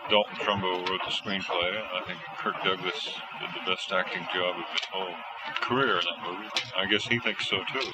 Dalton 0.10 0.36
Trumbo 0.38 0.90
wrote 0.90 1.02
the 1.06 1.12
screenplay, 1.12 1.84
I 1.94 2.02
think 2.08 2.20
Kirk 2.38 2.56
Douglas 2.64 3.06
did 3.40 3.50
the 3.54 3.70
best 3.70 3.92
acting 3.92 4.26
job 4.34 4.56
of 4.58 4.66
his 4.72 4.82
whole 4.92 5.14
career 5.62 6.00
in 6.00 6.06
that 6.06 6.26
movie. 6.26 6.50
I 6.76 6.88
guess 6.88 7.06
he 7.06 7.20
thinks 7.20 7.48
so 7.48 7.58
too. 7.72 7.92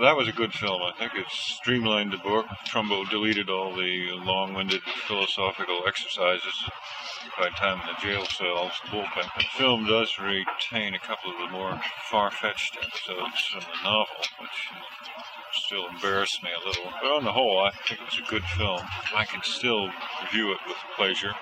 That 0.00 0.16
was 0.16 0.26
a 0.26 0.32
good 0.32 0.52
film. 0.52 0.82
I 0.82 0.92
think 0.98 1.14
it 1.14 1.26
streamlined 1.28 2.12
the 2.12 2.16
book. 2.16 2.46
Trumbo 2.66 3.08
deleted 3.08 3.50
all 3.50 3.74
the 3.74 4.10
long-winded 4.24 4.82
philosophical 5.06 5.82
exercises 5.86 6.70
by 7.38 7.50
time 7.50 7.80
in 7.80 7.86
the 7.86 8.00
jail 8.00 8.24
cells, 8.24 8.72
bullpen. 8.86 9.28
The 9.36 9.44
film 9.56 9.86
does 9.86 10.18
retain 10.18 10.94
a 10.94 10.98
couple 10.98 11.30
of 11.30 11.38
the 11.38 11.48
more 11.52 11.80
far-fetched 12.10 12.78
episodes 12.82 13.44
from 13.52 13.60
the 13.60 13.84
novel, 13.84 14.16
which 14.40 14.70
still 15.52 15.86
embarrass 15.88 16.42
me 16.42 16.50
a 16.50 16.66
little. 16.66 16.90
But 17.00 17.12
on 17.12 17.24
the 17.24 17.32
whole, 17.32 17.60
I 17.60 17.70
think 17.70 18.00
it 18.00 18.04
was 18.04 18.18
a 18.18 18.30
good 18.30 18.44
film. 18.44 18.80
I 19.14 19.24
can 19.24 19.42
still 19.42 19.90
view 20.32 20.52
it 20.52 20.58
with 20.66 20.76
pleasure. 20.96 21.34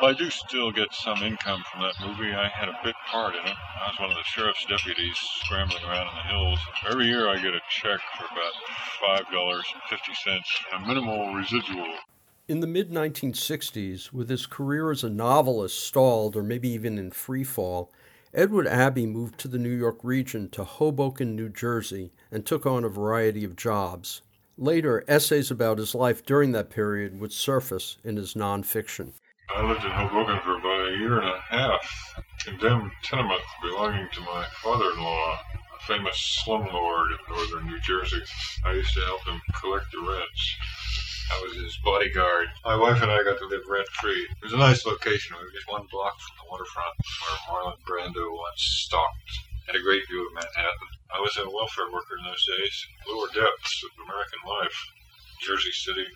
Well, 0.00 0.10
I 0.10 0.14
do 0.14 0.30
still 0.30 0.70
get 0.70 0.94
some 0.94 1.24
income 1.24 1.64
from 1.72 1.82
that 1.82 1.94
movie. 2.00 2.32
I 2.32 2.46
had 2.46 2.68
a 2.68 2.78
bit 2.84 2.94
part 3.10 3.34
in 3.34 3.44
it. 3.44 3.56
I 3.84 3.88
was 3.88 3.98
one 3.98 4.10
of 4.10 4.16
the 4.16 4.22
sheriff's 4.22 4.64
deputies 4.64 5.16
scrambling 5.42 5.82
around 5.82 6.06
in 6.06 6.14
the 6.14 6.22
hills. 6.22 6.60
Every 6.88 7.06
year 7.06 7.28
I 7.28 7.34
get 7.36 7.52
a 7.52 7.60
check 7.68 7.98
for 8.16 8.26
about 8.26 9.26
$5.50 9.32 10.44
and 10.72 10.84
a 10.84 10.86
minimal 10.86 11.34
residual. 11.34 11.92
In 12.46 12.60
the 12.60 12.68
mid 12.68 12.92
1960s, 12.92 14.12
with 14.12 14.30
his 14.30 14.46
career 14.46 14.92
as 14.92 15.02
a 15.02 15.10
novelist 15.10 15.84
stalled 15.84 16.36
or 16.36 16.44
maybe 16.44 16.68
even 16.68 16.96
in 16.96 17.10
free 17.10 17.42
fall, 17.42 17.90
Edward 18.32 18.68
Abbey 18.68 19.04
moved 19.04 19.36
to 19.40 19.48
the 19.48 19.58
New 19.58 19.76
York 19.76 19.98
region 20.04 20.48
to 20.50 20.62
Hoboken, 20.62 21.34
New 21.34 21.48
Jersey, 21.48 22.12
and 22.30 22.46
took 22.46 22.66
on 22.66 22.84
a 22.84 22.88
variety 22.88 23.42
of 23.42 23.56
jobs. 23.56 24.22
Later, 24.56 25.04
essays 25.08 25.50
about 25.50 25.78
his 25.78 25.92
life 25.92 26.24
during 26.24 26.52
that 26.52 26.70
period 26.70 27.18
would 27.18 27.32
surface 27.32 27.96
in 28.04 28.16
his 28.16 28.34
nonfiction. 28.34 29.14
I 29.56 29.64
lived 29.64 29.84
in 29.84 29.90
Hoboken 29.90 30.38
for 30.44 30.58
about 30.60 30.92
a 30.92 30.96
year 31.00 31.18
and 31.18 31.28
a 31.28 31.40
half, 31.48 32.14
condemned 32.44 32.92
tenement 33.02 33.40
belonging 33.62 34.06
to 34.12 34.20
my 34.20 34.44
father-in-law, 34.62 35.32
a 35.34 35.80
famous 35.88 36.44
slumlord 36.44 37.08
in 37.16 37.34
northern 37.34 37.66
New 37.66 37.80
Jersey. 37.80 38.20
I 38.64 38.72
used 38.72 38.92
to 38.94 39.00
help 39.08 39.26
him 39.26 39.40
collect 39.58 39.86
the 39.90 40.04
rents. 40.04 40.42
I 41.32 41.42
was 41.42 41.56
his 41.56 41.78
bodyguard. 41.82 42.48
My 42.64 42.76
wife 42.76 43.00
and 43.02 43.10
I 43.10 43.24
got 43.24 43.38
to 43.38 43.48
live 43.48 43.64
rent 43.68 43.88
free. 43.98 44.20
It 44.20 44.44
was 44.44 44.52
a 44.52 44.60
nice 44.60 44.84
location. 44.84 45.36
We 45.36 45.44
were 45.44 45.56
just 45.56 45.72
one 45.72 45.88
block 45.90 46.14
from 46.20 46.36
the 46.38 46.50
waterfront 46.52 46.94
where 47.24 47.40
Marlon 47.48 47.80
Brando 47.88 48.28
once 48.28 48.62
stalked. 48.84 49.32
Had 49.66 49.76
a 49.76 49.82
great 49.82 50.06
view 50.08 50.28
of 50.28 50.34
Manhattan. 50.34 50.88
I 51.10 51.20
was 51.20 51.36
a 51.36 51.48
welfare 51.48 51.90
worker 51.90 52.20
in 52.20 52.24
those 52.28 52.44
days. 52.46 52.76
Lower 53.08 53.32
depths 53.32 53.80
of 53.80 53.96
American 54.04 54.44
life. 54.44 54.78
Jersey 55.40 55.72
City, 55.72 56.06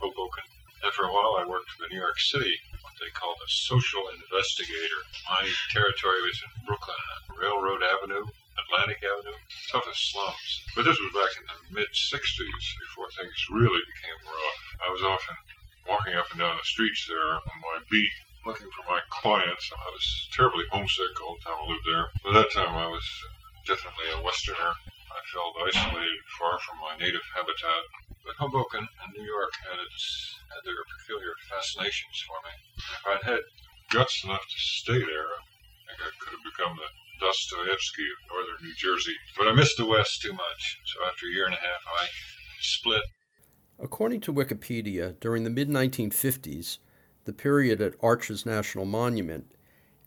Hoboken. 0.00 0.44
After 0.84 1.06
a 1.06 1.12
while 1.14 1.38
I 1.38 1.46
worked 1.46 1.70
for 1.70 1.86
New 1.88 1.98
York 1.98 2.18
City, 2.18 2.58
what 2.82 2.94
they 3.00 3.10
called 3.14 3.38
a 3.38 3.50
social 3.50 4.02
investigator. 4.14 5.00
My 5.30 5.48
territory 5.72 6.22
was 6.22 6.38
in 6.42 6.66
Brooklyn, 6.66 6.98
Railroad 7.38 7.82
Avenue, 7.82 8.26
Atlantic 8.58 9.00
Avenue, 9.02 9.38
toughest 9.70 10.12
slums. 10.12 10.50
But 10.76 10.84
this 10.84 10.98
was 10.98 11.12
back 11.14 11.32
in 11.38 11.44
the 11.46 11.58
mid 11.80 11.90
60s 11.90 12.64
before 12.78 13.08
things 13.16 13.38
really 13.50 13.82
became 13.86 14.20
rough. 14.26 14.60
I 14.84 14.88
was 14.92 15.02
often 15.02 15.36
walking 15.88 16.14
up 16.14 16.30
and 16.30 16.40
down 16.40 16.58
the 16.58 16.64
streets 16.64 17.06
there 17.08 17.40
on 17.40 17.56
my 17.62 17.78
beat 17.90 18.12
looking 18.46 18.68
for 18.74 18.84
my 18.90 19.00
clients. 19.10 19.70
I 19.70 19.90
was 19.90 20.28
terribly 20.32 20.64
homesick 20.70 21.14
all 21.22 21.36
the 21.38 21.44
time 21.46 21.58
I 21.62 21.70
lived 21.70 21.86
there. 21.86 22.06
By 22.24 22.32
that 22.42 22.50
time, 22.52 22.74
I 22.74 22.88
was 22.90 23.06
uh, 23.22 23.30
definitely 23.66 24.10
a 24.18 24.22
Westerner. 24.24 24.74
I 25.12 25.22
felt 25.28 25.54
isolated, 25.68 26.24
far 26.40 26.58
from 26.64 26.80
my 26.80 26.96
native 26.96 27.24
habitat. 27.36 27.84
But 28.24 28.36
Hoboken 28.38 28.80
and 28.80 29.10
New 29.12 29.24
York 29.24 29.52
had, 29.68 29.78
its, 29.78 30.34
had 30.48 30.64
their 30.64 30.80
peculiar 30.96 31.34
fascinations 31.50 32.16
for 32.24 32.38
me. 32.46 32.54
If 32.96 33.02
I'd 33.06 33.24
had 33.28 33.42
guts 33.90 34.24
enough 34.24 34.42
to 34.42 34.58
stay 34.58 34.98
there, 34.98 35.30
I 35.36 35.40
think 35.86 36.00
I 36.00 36.10
could 36.18 36.32
have 36.32 36.46
become 36.46 36.76
the 36.76 36.90
Dostoevsky 37.20 38.08
of 38.08 38.18
northern 38.30 38.66
New 38.66 38.74
Jersey. 38.74 39.16
But 39.36 39.48
I 39.48 39.52
missed 39.52 39.76
the 39.76 39.86
West 39.86 40.22
too 40.22 40.32
much, 40.32 40.80
so 40.86 41.04
after 41.04 41.26
a 41.26 41.30
year 41.30 41.46
and 41.46 41.54
a 41.54 41.58
half, 41.58 41.82
I 41.86 42.08
split. 42.60 43.02
According 43.78 44.20
to 44.22 44.32
Wikipedia, 44.32 45.18
during 45.20 45.44
the 45.44 45.50
mid 45.50 45.68
1950s, 45.68 46.78
the 47.24 47.32
period 47.32 47.80
at 47.80 47.94
Arches 48.02 48.46
National 48.46 48.84
Monument, 48.84 49.52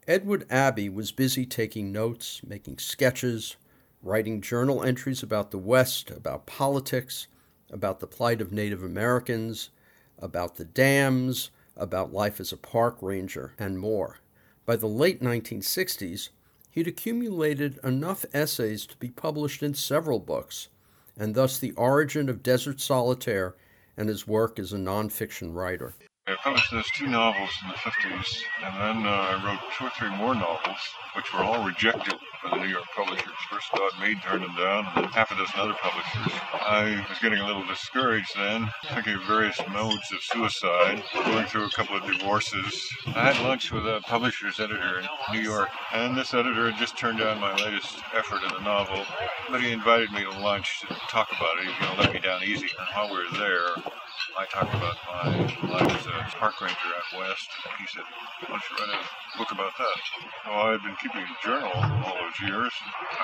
Edward 0.08 0.46
Abbey 0.50 0.90
was 0.90 1.12
busy 1.12 1.46
taking 1.46 1.92
notes, 1.92 2.42
making 2.46 2.78
sketches, 2.78 3.58
writing 4.06 4.40
journal 4.40 4.84
entries 4.84 5.24
about 5.24 5.50
the 5.50 5.58
West, 5.58 6.12
about 6.12 6.46
politics, 6.46 7.28
about 7.72 8.00
the 8.00 8.08
plight 8.08 8.40
of 8.40 8.52
Native 8.52 8.84
Americans, 8.84 9.72
about 10.20 10.56
the 10.56 10.64
dams, 10.64 11.50
about 11.76 12.14
life 12.14 12.40
as 12.40 12.54
a 12.54 12.58
park 12.58 12.98
ranger, 13.02 13.54
and 13.58 13.80
more. 13.80 14.20
By 14.66 14.76
the 14.76 14.88
late 14.88 15.22
1960s, 15.22 16.30
he'd 16.70 16.88
accumulated 16.88 17.80
enough 17.84 18.26
essays 18.32 18.86
to 18.86 18.98
be 18.98 19.10
published 19.10 19.64
in 19.64 19.74
several 19.74 20.20
books, 20.20 20.70
and 21.18 21.34
thus 21.34 21.58
the 21.58 21.72
origin 21.72 22.30
of 22.30 22.44
Desert 22.44 22.80
Solitaire 22.80 23.56
and 23.98 24.08
his 24.08 24.28
work 24.28 24.60
as 24.60 24.72
a 24.72 24.78
nonfiction 24.78 25.54
writer. 25.54 25.96
I 26.28 26.34
published 26.38 26.72
those 26.72 26.90
two 26.90 27.06
novels 27.06 27.52
in 27.62 27.70
the 27.70 27.76
50s, 27.76 28.42
and 28.64 28.76
then 28.82 29.06
uh, 29.06 29.12
I 29.12 29.46
wrote 29.46 29.60
two 29.78 29.86
or 29.86 29.92
three 29.92 30.10
more 30.10 30.34
novels, 30.34 30.80
which 31.16 31.32
were 31.32 31.44
all 31.44 31.64
rejected 31.64 32.16
by 32.44 32.50
the 32.50 32.64
New 32.64 32.68
York 32.68 32.86
publishers. 32.96 33.38
First 33.48 33.72
Dodd 33.76 33.92
Mead 34.02 34.24
turned 34.24 34.42
them 34.42 34.56
down, 34.56 34.88
and 34.88 35.06
then 35.06 35.12
half 35.12 35.30
a 35.30 35.36
dozen 35.36 35.60
other 35.60 35.76
publishers. 35.80 36.34
I 36.52 37.06
was 37.08 37.20
getting 37.20 37.38
a 37.38 37.46
little 37.46 37.64
discouraged 37.68 38.36
then, 38.36 38.72
thinking 38.92 39.14
of 39.14 39.24
various 39.26 39.62
modes 39.70 40.12
of 40.12 40.24
suicide, 40.24 41.04
going 41.14 41.46
through 41.46 41.66
a 41.66 41.70
couple 41.70 41.96
of 41.96 42.08
divorces. 42.08 42.90
I 43.06 43.32
had 43.32 43.46
lunch 43.46 43.72
with 43.72 43.86
a 43.86 44.02
publisher's 44.08 44.60
editor 44.60 45.02
in 45.02 45.08
New 45.32 45.42
York, 45.42 45.70
and 45.94 46.18
this 46.18 46.34
editor 46.34 46.72
had 46.72 46.80
just 46.80 46.98
turned 46.98 47.20
down 47.20 47.40
my 47.40 47.56
latest 47.58 48.00
effort 48.16 48.42
in 48.50 48.56
a 48.60 48.64
novel, 48.64 49.06
but 49.52 49.62
he 49.62 49.72
invited 49.72 50.12
me 50.12 50.24
to 50.24 50.40
lunch 50.40 50.80
to 50.82 50.88
talk 51.08 51.30
about 51.32 51.60
it. 51.60 51.66
He 51.66 51.68
was 51.68 51.78
going 51.78 51.96
to 51.98 52.02
let 52.02 52.14
me 52.14 52.20
down 52.20 52.44
easy, 52.44 52.70
and 52.80 52.88
while 52.96 53.12
we 53.12 53.18
were 53.18 53.38
there, 53.38 53.92
I 54.38 54.46
talked 54.46 54.74
about 54.76 54.98
my 55.08 55.32
life 55.72 55.96
as 55.96 56.06
a 56.08 56.38
park 56.38 56.60
ranger 56.62 56.92
out 56.92 57.20
west. 57.20 57.50
And 57.64 57.74
he 57.80 57.88
said, 57.88 58.04
why 58.48 58.60
don't 58.60 58.64
you 58.68 58.76
write 58.76 59.00
a 59.00 59.38
book 59.38 59.52
about 59.52 59.72
that? 59.78 59.98
Well, 60.46 60.60
I 60.68 60.72
had 60.76 60.84
been 60.84 60.96
keeping 61.00 61.24
a 61.24 61.38
journal 61.44 61.72
all 61.72 62.16
those 62.20 62.40
years. 62.44 62.74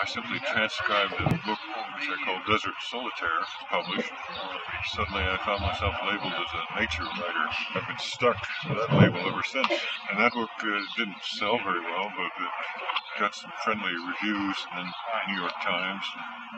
I 0.02 0.08
simply 0.08 0.40
transcribed 0.40 1.14
a 1.20 1.28
book 1.48 1.62
which 1.96 2.08
I 2.08 2.18
called 2.24 2.44
Desert 2.48 2.76
Solitaire, 2.88 3.44
published. 3.70 4.12
Suddenly 4.96 5.24
I 5.24 5.38
found 5.44 5.62
myself 5.62 5.96
labeled 6.08 6.34
as 6.34 6.52
a 6.56 6.64
nature 6.80 7.04
writer. 7.04 7.46
I've 7.76 7.88
been 7.88 8.00
stuck 8.00 8.40
with 8.68 8.78
that 8.80 8.96
label 8.96 9.20
ever 9.28 9.44
since. 9.44 9.72
And 10.10 10.20
that 10.20 10.34
book 10.34 10.50
uh, 10.64 10.80
didn't 10.98 11.22
sell 11.24 11.58
very 11.60 11.82
well, 11.82 12.08
but 12.16 12.32
it 12.40 12.52
got 13.20 13.36
some 13.36 13.52
friendly 13.64 13.92
reviews 13.92 14.58
in 14.80 14.86
the 14.88 15.34
New 15.34 15.40
York 15.40 15.54
Times, 15.62 16.04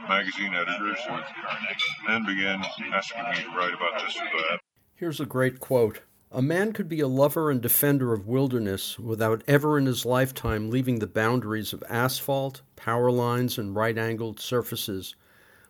magazine 0.07 0.53
editors, 0.53 0.99
and 1.09 1.23
then 2.07 2.23
began 2.25 2.63
asking 2.93 3.23
me 3.29 3.43
to 3.43 3.49
write 3.57 3.73
about 3.73 3.99
this. 4.05 4.15
Here's 4.95 5.19
a 5.19 5.25
great 5.25 5.59
quote. 5.59 6.01
A 6.31 6.41
man 6.41 6.71
could 6.71 6.87
be 6.87 6.99
a 6.99 7.07
lover 7.07 7.51
and 7.51 7.61
defender 7.61 8.13
of 8.13 8.25
wilderness 8.25 8.97
without 8.97 9.43
ever 9.47 9.77
in 9.77 9.85
his 9.85 10.05
lifetime 10.05 10.69
leaving 10.69 10.99
the 10.99 11.07
boundaries 11.07 11.73
of 11.73 11.83
asphalt, 11.89 12.61
power 12.75 13.11
lines, 13.11 13.57
and 13.57 13.75
right 13.75 13.97
angled 13.97 14.39
surfaces. 14.39 15.13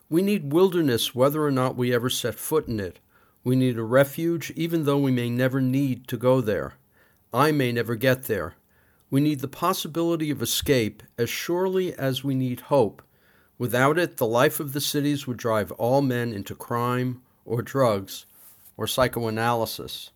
We 0.10 0.22
need 0.22 0.54
wilderness 0.54 1.16
whether 1.16 1.44
or 1.44 1.52
not 1.52 1.76
we 1.76 1.94
ever 1.94 2.10
set 2.10 2.36
foot 2.36 2.68
in 2.68 2.80
it. 2.80 3.00
We 3.44 3.56
need 3.56 3.78
a 3.78 3.84
refuge 3.84 4.52
even 4.56 4.86
though 4.86 5.00
we 5.00 5.12
may 5.12 5.30
never 5.30 5.60
need 5.60 6.08
to 6.10 6.18
go 6.18 6.40
there. 6.40 6.76
I 7.34 7.52
may 7.52 7.72
never 7.72 7.96
get 7.96 8.26
there. 8.26 8.54
We 9.10 9.20
need 9.20 9.40
the 9.40 9.48
possibility 9.48 10.30
of 10.30 10.42
escape 10.42 11.02
as 11.18 11.30
surely 11.30 11.94
as 11.96 12.24
we 12.24 12.36
need 12.36 12.62
hope. 12.62 13.02
Without 13.58 13.98
it, 13.98 14.18
the 14.18 14.28
life 14.28 14.60
of 14.60 14.74
the 14.74 14.82
cities 14.82 15.26
would 15.26 15.38
drive 15.38 15.72
all 15.74 16.02
men 16.02 16.32
into 16.34 16.54
crime 16.54 17.22
or 17.46 17.62
drugs 17.62 18.28
or 18.78 18.88
psychoanalysis. 18.88 20.12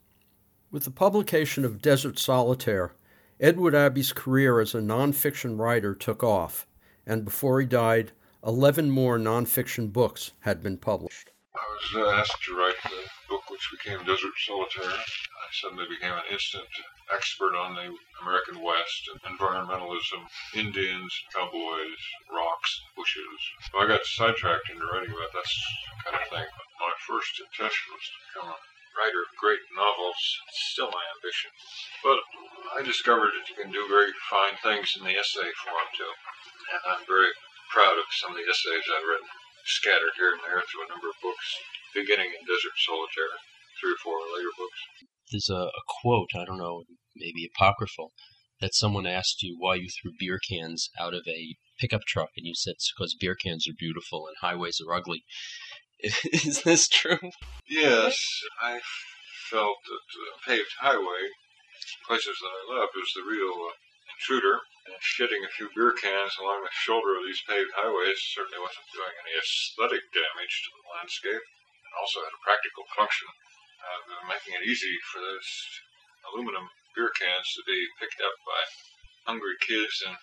With 0.71 0.83
the 0.83 0.91
publication 0.91 1.63
of 1.63 1.81
Desert 1.81 2.19
Solitaire, 2.19 2.93
Edward 3.39 3.75
Abbey's 3.75 4.13
career 4.13 4.59
as 4.59 4.73
a 4.73 4.79
nonfiction 4.79 5.59
writer 5.59 5.93
took 5.93 6.23
off, 6.23 6.67
and 7.05 7.23
before 7.23 7.61
he 7.61 7.67
died, 7.67 8.11
11 8.45 8.89
more 8.89 9.17
nonfiction 9.17 9.93
books 9.93 10.31
had 10.41 10.63
been 10.63 10.77
published. 10.77 11.31
I 11.57 11.65
was 11.73 12.21
asked 12.21 12.43
to 12.45 12.55
write 12.55 12.77
the 12.83 13.09
book 13.27 13.49
which 13.49 13.73
became 13.73 14.05
Desert 14.05 14.37
Solitaire. 14.45 14.93
I 14.93 15.47
suddenly 15.51 15.89
became 15.89 16.13
an 16.13 16.29
instant 16.29 16.69
expert 17.09 17.55
on 17.57 17.73
the 17.73 17.97
American 18.21 18.61
West 18.61 19.09
and 19.09 19.17
environmentalism, 19.25 20.29
Indians, 20.53 21.09
cowboys, 21.33 21.97
rocks, 22.29 22.81
bushes. 22.95 23.41
So 23.71 23.79
I 23.79 23.87
got 23.87 24.05
sidetracked 24.05 24.69
into 24.69 24.85
writing 24.85 25.09
about 25.09 25.33
that 25.33 25.49
kind 26.05 26.21
of 26.21 26.29
thing. 26.29 26.45
My 26.77 26.93
first 27.09 27.41
intention 27.41 27.89
was 27.89 28.05
to 28.05 28.21
become 28.29 28.49
a 28.53 28.59
writer 28.93 29.25
of 29.25 29.41
great 29.41 29.65
novels. 29.73 30.21
It's 30.49 30.77
still 30.77 30.93
my 30.93 31.05
ambition. 31.17 31.49
But 32.05 32.21
I 32.77 32.85
discovered 32.85 33.33
that 33.33 33.49
you 33.49 33.57
can 33.57 33.73
do 33.73 33.89
very 33.89 34.13
fine 34.29 34.61
things 34.61 34.93
in 34.93 35.01
the 35.01 35.17
essay 35.17 35.49
form 35.65 35.89
too. 35.97 36.13
And 36.69 36.81
I'm 36.85 37.03
very 37.09 37.33
proud 37.73 37.97
of 37.97 38.05
some 38.13 38.31
of 38.31 38.37
the 38.37 38.45
essays 38.45 38.85
I've 38.85 39.09
written, 39.09 39.29
scattered 39.67 40.15
here 40.15 40.33
and 40.33 40.43
there 40.47 40.63
through 40.65 40.87
a 40.87 40.91
number 40.91 41.11
of 41.11 41.19
books, 41.21 41.47
beginning 41.93 42.31
in 42.31 42.47
Desert 42.47 42.75
Solitaire, 42.79 43.37
three 43.79 43.93
or 43.93 44.01
four 44.01 44.17
later 44.33 44.51
books 44.57 44.79
there's 45.31 45.49
a, 45.49 45.53
a 45.55 45.81
quote, 46.01 46.29
I 46.35 46.45
don't 46.45 46.57
know, 46.57 46.83
maybe 47.15 47.49
apocryphal, 47.53 48.13
that 48.61 48.73
someone 48.73 49.05
asked 49.05 49.43
you 49.43 49.55
why 49.59 49.75
you 49.75 49.87
threw 49.89 50.11
beer 50.17 50.39
cans 50.39 50.89
out 50.99 51.13
of 51.13 51.23
a 51.27 51.55
pickup 51.79 52.03
truck, 52.07 52.29
and 52.37 52.45
you 52.45 52.53
said 52.55 52.73
it's 52.75 52.91
because 52.95 53.15
beer 53.15 53.35
cans 53.35 53.67
are 53.67 53.77
beautiful 53.77 54.27
and 54.27 54.35
highways 54.41 54.79
are 54.81 54.93
ugly. 54.93 55.23
Is 55.99 56.61
this 56.63 56.87
true? 56.87 57.19
Yes, 57.67 58.17
I 58.61 58.79
felt 59.49 59.77
that 59.85 60.01
the 60.13 60.51
paved 60.51 60.75
highway, 60.79 61.29
places 62.07 62.37
that 62.41 62.47
I 62.47 62.79
love, 62.79 62.89
is 62.95 63.11
the 63.15 63.27
real 63.27 63.53
uh, 63.53 63.73
intruder. 64.17 64.57
And 64.87 64.97
shitting 65.03 65.43
a 65.43 65.51
few 65.51 65.69
beer 65.75 65.93
cans 65.93 66.33
along 66.39 66.63
the 66.63 66.71
shoulder 66.71 67.19
of 67.19 67.27
these 67.27 67.43
paved 67.43 67.75
highways 67.75 68.17
certainly 68.33 68.57
wasn't 68.57 68.87
doing 68.95 69.13
any 69.19 69.35
aesthetic 69.35 70.03
damage 70.15 70.55
to 70.63 70.69
the 70.73 70.87
landscape, 70.95 71.43
and 71.43 71.93
also 71.99 72.23
had 72.23 72.31
a 72.31 72.45
practical 72.47 72.87
function 72.95 73.27
uh, 73.83 74.25
making 74.31 74.55
it 74.55 74.63
easy 74.63 74.95
for 75.11 75.19
those 75.19 75.49
aluminum 76.31 76.71
beer 76.95 77.11
cans 77.19 77.47
to 77.53 77.61
be 77.67 77.83
picked 77.99 78.23
up 78.23 78.35
by 78.47 78.61
hungry 79.27 79.59
kids 79.59 80.01
and 80.07 80.15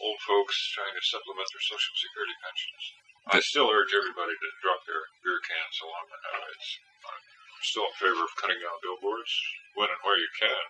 old 0.00 0.18
folks 0.22 0.54
trying 0.70 0.94
to 0.94 1.10
supplement 1.10 1.46
their 1.50 1.66
Social 1.66 1.94
Security 1.98 2.36
pensions. 2.46 2.84
I 3.30 3.38
still 3.42 3.70
urge 3.70 3.94
everybody 3.94 4.34
to 4.34 4.48
drop 4.62 4.82
their 4.86 5.02
beer 5.22 5.42
cans 5.42 5.76
along 5.82 6.10
the 6.10 6.18
highways. 6.30 6.68
I'm 7.10 7.22
still 7.62 7.86
in 7.86 7.94
favor 7.98 8.22
of 8.22 8.38
cutting 8.38 8.58
down 8.58 8.82
billboards 8.82 9.34
when 9.78 9.90
and 9.90 10.02
where 10.02 10.18
you 10.18 10.30
can. 10.38 10.62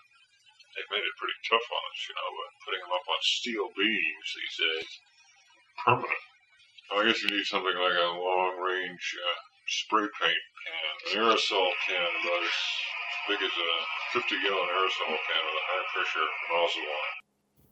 They've 0.72 0.92
made 0.92 1.04
it 1.04 1.20
pretty 1.20 1.38
tough 1.48 1.68
on 1.68 1.82
us, 1.92 2.00
you 2.08 2.14
know, 2.16 2.28
but 2.32 2.50
putting 2.64 2.82
them 2.82 2.96
up 2.96 3.04
on 3.04 3.20
steel 3.20 3.68
beams 3.76 4.28
these 4.32 4.56
days, 4.56 4.90
permanent. 5.84 6.24
I 6.92 7.04
guess 7.08 7.20
you 7.24 7.30
need 7.32 7.44
something 7.44 7.76
like 7.76 7.96
a 7.96 8.08
long-range 8.16 9.06
uh, 9.16 9.38
spray 9.68 10.08
paint 10.20 10.44
can, 10.64 10.92
an 11.12 11.24
aerosol 11.24 11.70
can 11.88 12.00
about 12.00 12.42
as 12.44 12.58
big 13.28 13.40
as 13.40 13.52
a 13.52 13.70
50-gallon 14.16 14.68
aerosol 14.72 15.12
can 15.12 15.42
with 15.44 15.60
a 15.60 15.66
high-pressure 15.72 16.28
nozzle 16.52 16.88
on 16.88 17.04
it. 17.08 17.22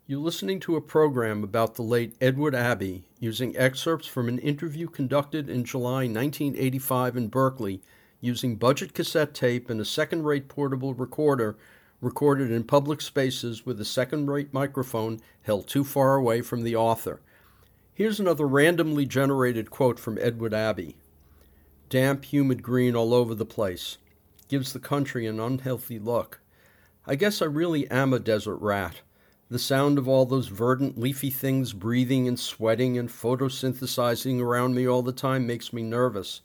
You're 0.06 0.20
listening 0.20 0.58
to 0.60 0.76
a 0.76 0.80
program 0.80 1.44
about 1.44 1.76
the 1.76 1.82
late 1.82 2.16
Edward 2.20 2.54
Abbey 2.54 3.04
using 3.18 3.56
excerpts 3.56 4.08
from 4.08 4.28
an 4.28 4.38
interview 4.38 4.88
conducted 4.88 5.48
in 5.48 5.64
July 5.64 6.08
1985 6.08 7.16
in 7.16 7.28
Berkeley 7.28 7.80
using 8.20 8.56
budget 8.56 8.92
cassette 8.92 9.34
tape 9.34 9.70
and 9.70 9.80
a 9.80 9.84
second 9.84 10.24
rate 10.24 10.48
portable 10.48 10.94
recorder 10.94 11.56
recorded 12.00 12.50
in 12.50 12.64
public 12.64 13.00
spaces 13.00 13.66
with 13.66 13.80
a 13.80 13.84
second 13.84 14.30
rate 14.30 14.52
microphone 14.52 15.20
held 15.42 15.66
too 15.66 15.84
far 15.84 16.16
away 16.16 16.40
from 16.40 16.62
the 16.62 16.76
author. 16.76 17.20
Here's 17.92 18.20
another 18.20 18.46
randomly 18.46 19.04
generated 19.04 19.70
quote 19.70 19.98
from 19.98 20.18
Edward 20.20 20.54
Abbey 20.54 20.96
Damp, 21.90 22.24
humid 22.24 22.62
green 22.62 22.94
all 22.94 23.12
over 23.12 23.34
the 23.34 23.44
place. 23.44 23.98
Gives 24.48 24.72
the 24.72 24.78
country 24.78 25.26
an 25.26 25.40
unhealthy 25.40 25.98
look. 25.98 26.40
I 27.06 27.16
guess 27.16 27.42
I 27.42 27.46
really 27.46 27.90
am 27.90 28.12
a 28.12 28.18
desert 28.18 28.56
rat. 28.56 29.00
The 29.48 29.58
sound 29.58 29.98
of 29.98 30.06
all 30.06 30.26
those 30.26 30.46
verdant, 30.46 30.96
leafy 30.96 31.30
things 31.30 31.72
breathing 31.72 32.28
and 32.28 32.38
sweating 32.38 32.96
and 32.96 33.08
photosynthesizing 33.08 34.40
around 34.40 34.76
me 34.76 34.86
all 34.86 35.02
the 35.02 35.12
time 35.12 35.46
makes 35.46 35.72
me 35.72 35.82
nervous. 35.82 36.42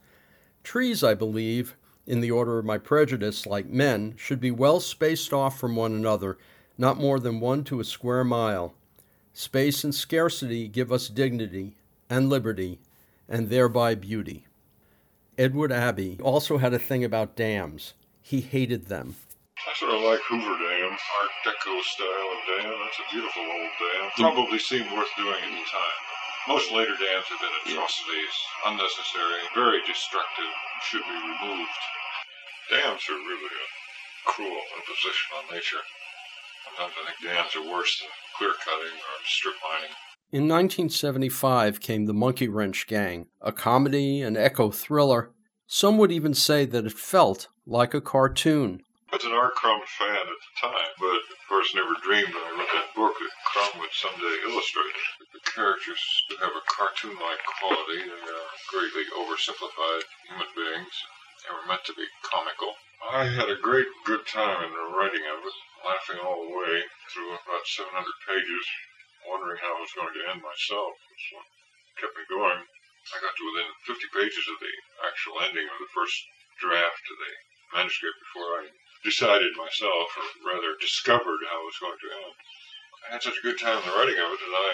Trees, 0.63 1.03
I 1.03 1.13
believe, 1.13 1.75
in 2.07 2.21
the 2.21 2.31
order 2.31 2.59
of 2.59 2.65
my 2.65 2.77
prejudice, 2.77 3.45
like 3.45 3.67
men, 3.67 4.13
should 4.17 4.39
be 4.39 4.51
well 4.51 4.79
spaced 4.79 5.33
off 5.33 5.59
from 5.59 5.75
one 5.75 5.93
another, 5.93 6.37
not 6.77 6.99
more 6.99 7.19
than 7.19 7.39
one 7.39 7.63
to 7.65 7.79
a 7.79 7.83
square 7.83 8.23
mile. 8.23 8.73
Space 9.33 9.83
and 9.83 9.93
scarcity 9.93 10.67
give 10.67 10.91
us 10.91 11.09
dignity 11.09 11.75
and 12.09 12.29
liberty, 12.29 12.79
and 13.27 13.49
thereby 13.49 13.95
beauty. 13.95 14.45
Edward 15.37 15.71
Abbey 15.71 16.17
also 16.21 16.57
had 16.59 16.73
a 16.73 16.79
thing 16.79 17.03
about 17.03 17.35
dams. 17.35 17.93
He 18.21 18.41
hated 18.41 18.85
them. 18.85 19.15
I 19.57 19.73
sort 19.77 19.93
of 19.93 20.01
like 20.01 20.19
Hoover 20.29 20.45
Dam, 20.45 20.91
Art 20.91 21.31
Deco 21.45 21.81
style 21.81 22.29
of 22.31 22.63
dam. 22.63 22.73
That's 22.83 22.99
a 22.99 23.11
beautiful 23.11 23.41
old 23.41 23.71
dam. 23.79 24.11
Probably 24.17 24.59
seemed 24.59 24.91
worth 24.91 25.09
doing 25.17 25.33
at 25.33 25.49
the 25.49 25.65
time. 25.71 26.14
Most 26.47 26.71
later 26.71 26.93
dams 26.93 27.25
have 27.29 27.41
been 27.41 27.73
atrocities, 27.73 28.35
unnecessary, 28.67 29.41
very 29.55 29.81
destructive, 29.87 30.45
should 30.83 31.01
be 31.01 31.17
removed. 31.17 31.81
Dams 32.69 33.01
are 33.09 33.17
really 33.17 33.49
a 33.49 34.29
cruel 34.29 34.61
imposition 34.77 35.29
on 35.37 35.55
nature. 35.55 35.81
Sometimes 36.65 36.93
I 37.01 37.05
think 37.09 37.33
dams 37.33 37.55
are 37.55 37.71
worse 37.71 37.99
than 37.99 38.09
clear 38.37 38.53
cutting 38.63 38.93
or 38.93 39.17
strip 39.25 39.55
mining. 39.63 39.95
In 40.31 40.47
1975 40.47 41.79
came 41.79 42.05
The 42.05 42.13
Monkey 42.13 42.47
Wrench 42.47 42.85
Gang, 42.85 43.25
a 43.41 43.51
comedy 43.51 44.21
and 44.21 44.37
eco 44.37 44.69
thriller. 44.69 45.31
Some 45.65 45.97
would 45.97 46.11
even 46.11 46.35
say 46.35 46.65
that 46.65 46.85
it 46.85 46.93
felt 46.93 47.47
like 47.65 47.95
a 47.95 48.01
cartoon 48.01 48.81
was 49.11 49.23
an 49.23 49.31
R. 49.31 49.51
Crumb 49.53 49.81
fan 49.97 50.27
at 50.27 50.39
the 50.41 50.53
time, 50.59 50.91
but 50.97 51.21
of 51.29 51.39
course 51.47 51.71
never 51.77 51.93
dreamed 52.01 52.33
when 52.33 52.43
I 52.43 52.53
wrote 52.57 52.73
that 52.73 52.95
book 52.97 53.13
that 53.15 53.45
Crumb 53.47 53.79
would 53.79 53.93
someday 53.93 54.35
illustrate 54.49 54.91
it. 54.97 55.29
The 55.31 55.45
characters 55.45 56.01
have 56.41 56.51
a 56.51 56.67
cartoon-like 56.67 57.41
quality. 57.61 58.01
They 58.01 58.11
are 58.11 58.49
greatly 58.73 59.05
oversimplified 59.13 60.03
human 60.27 60.49
beings. 60.57 60.95
They 61.45 61.53
were 61.53 61.69
meant 61.69 61.85
to 61.85 61.93
be 61.93 62.07
comical. 62.25 62.73
I 63.05 63.29
had 63.29 63.49
a 63.53 63.61
great 63.61 63.87
good 64.09 64.25
time 64.25 64.65
in 64.65 64.73
the 64.73 64.89
writing 64.97 65.21
of 65.29 65.45
it, 65.45 65.57
laughing 65.85 66.19
all 66.25 66.41
the 66.41 66.57
way 66.57 66.81
through 67.13 67.37
about 67.37 67.65
700 67.65 67.93
pages, 68.25 68.65
wondering 69.29 69.61
how 69.61 69.77
I 69.77 69.83
was 69.85 69.93
going 69.93 70.11
to 70.11 70.27
end 70.33 70.41
myself. 70.41 70.91
That's 70.97 71.29
what 71.29 71.47
kept 72.01 72.17
me 72.17 72.25
going. 72.25 72.61
I 73.13 73.21
got 73.21 73.37
to 73.37 73.45
within 73.53 73.69
50 73.85 74.17
pages 74.17 74.45
of 74.49 74.57
the 74.57 74.73
actual 75.05 75.37
ending 75.45 75.69
of 75.69 75.77
the 75.77 75.93
first 75.93 76.17
draft 76.57 77.05
of 77.05 77.17
the 77.21 77.33
manuscript 77.77 78.17
before 78.25 78.65
I 78.65 78.65
decided 79.05 79.53
myself, 79.53 80.09
or 80.17 80.49
rather 80.49 80.73
discovered 80.81 81.45
how 81.45 81.61
it 81.61 81.69
was 81.69 81.77
going 81.77 81.99
to 82.01 82.09
end. 82.09 82.35
I 83.05 83.13
had 83.13 83.21
such 83.21 83.37
a 83.37 83.45
good 83.45 83.61
time 83.61 83.77
in 83.77 83.85
the 83.85 83.93
writing 83.93 84.17
of 84.17 84.33
it 84.33 84.41
that 84.41 84.57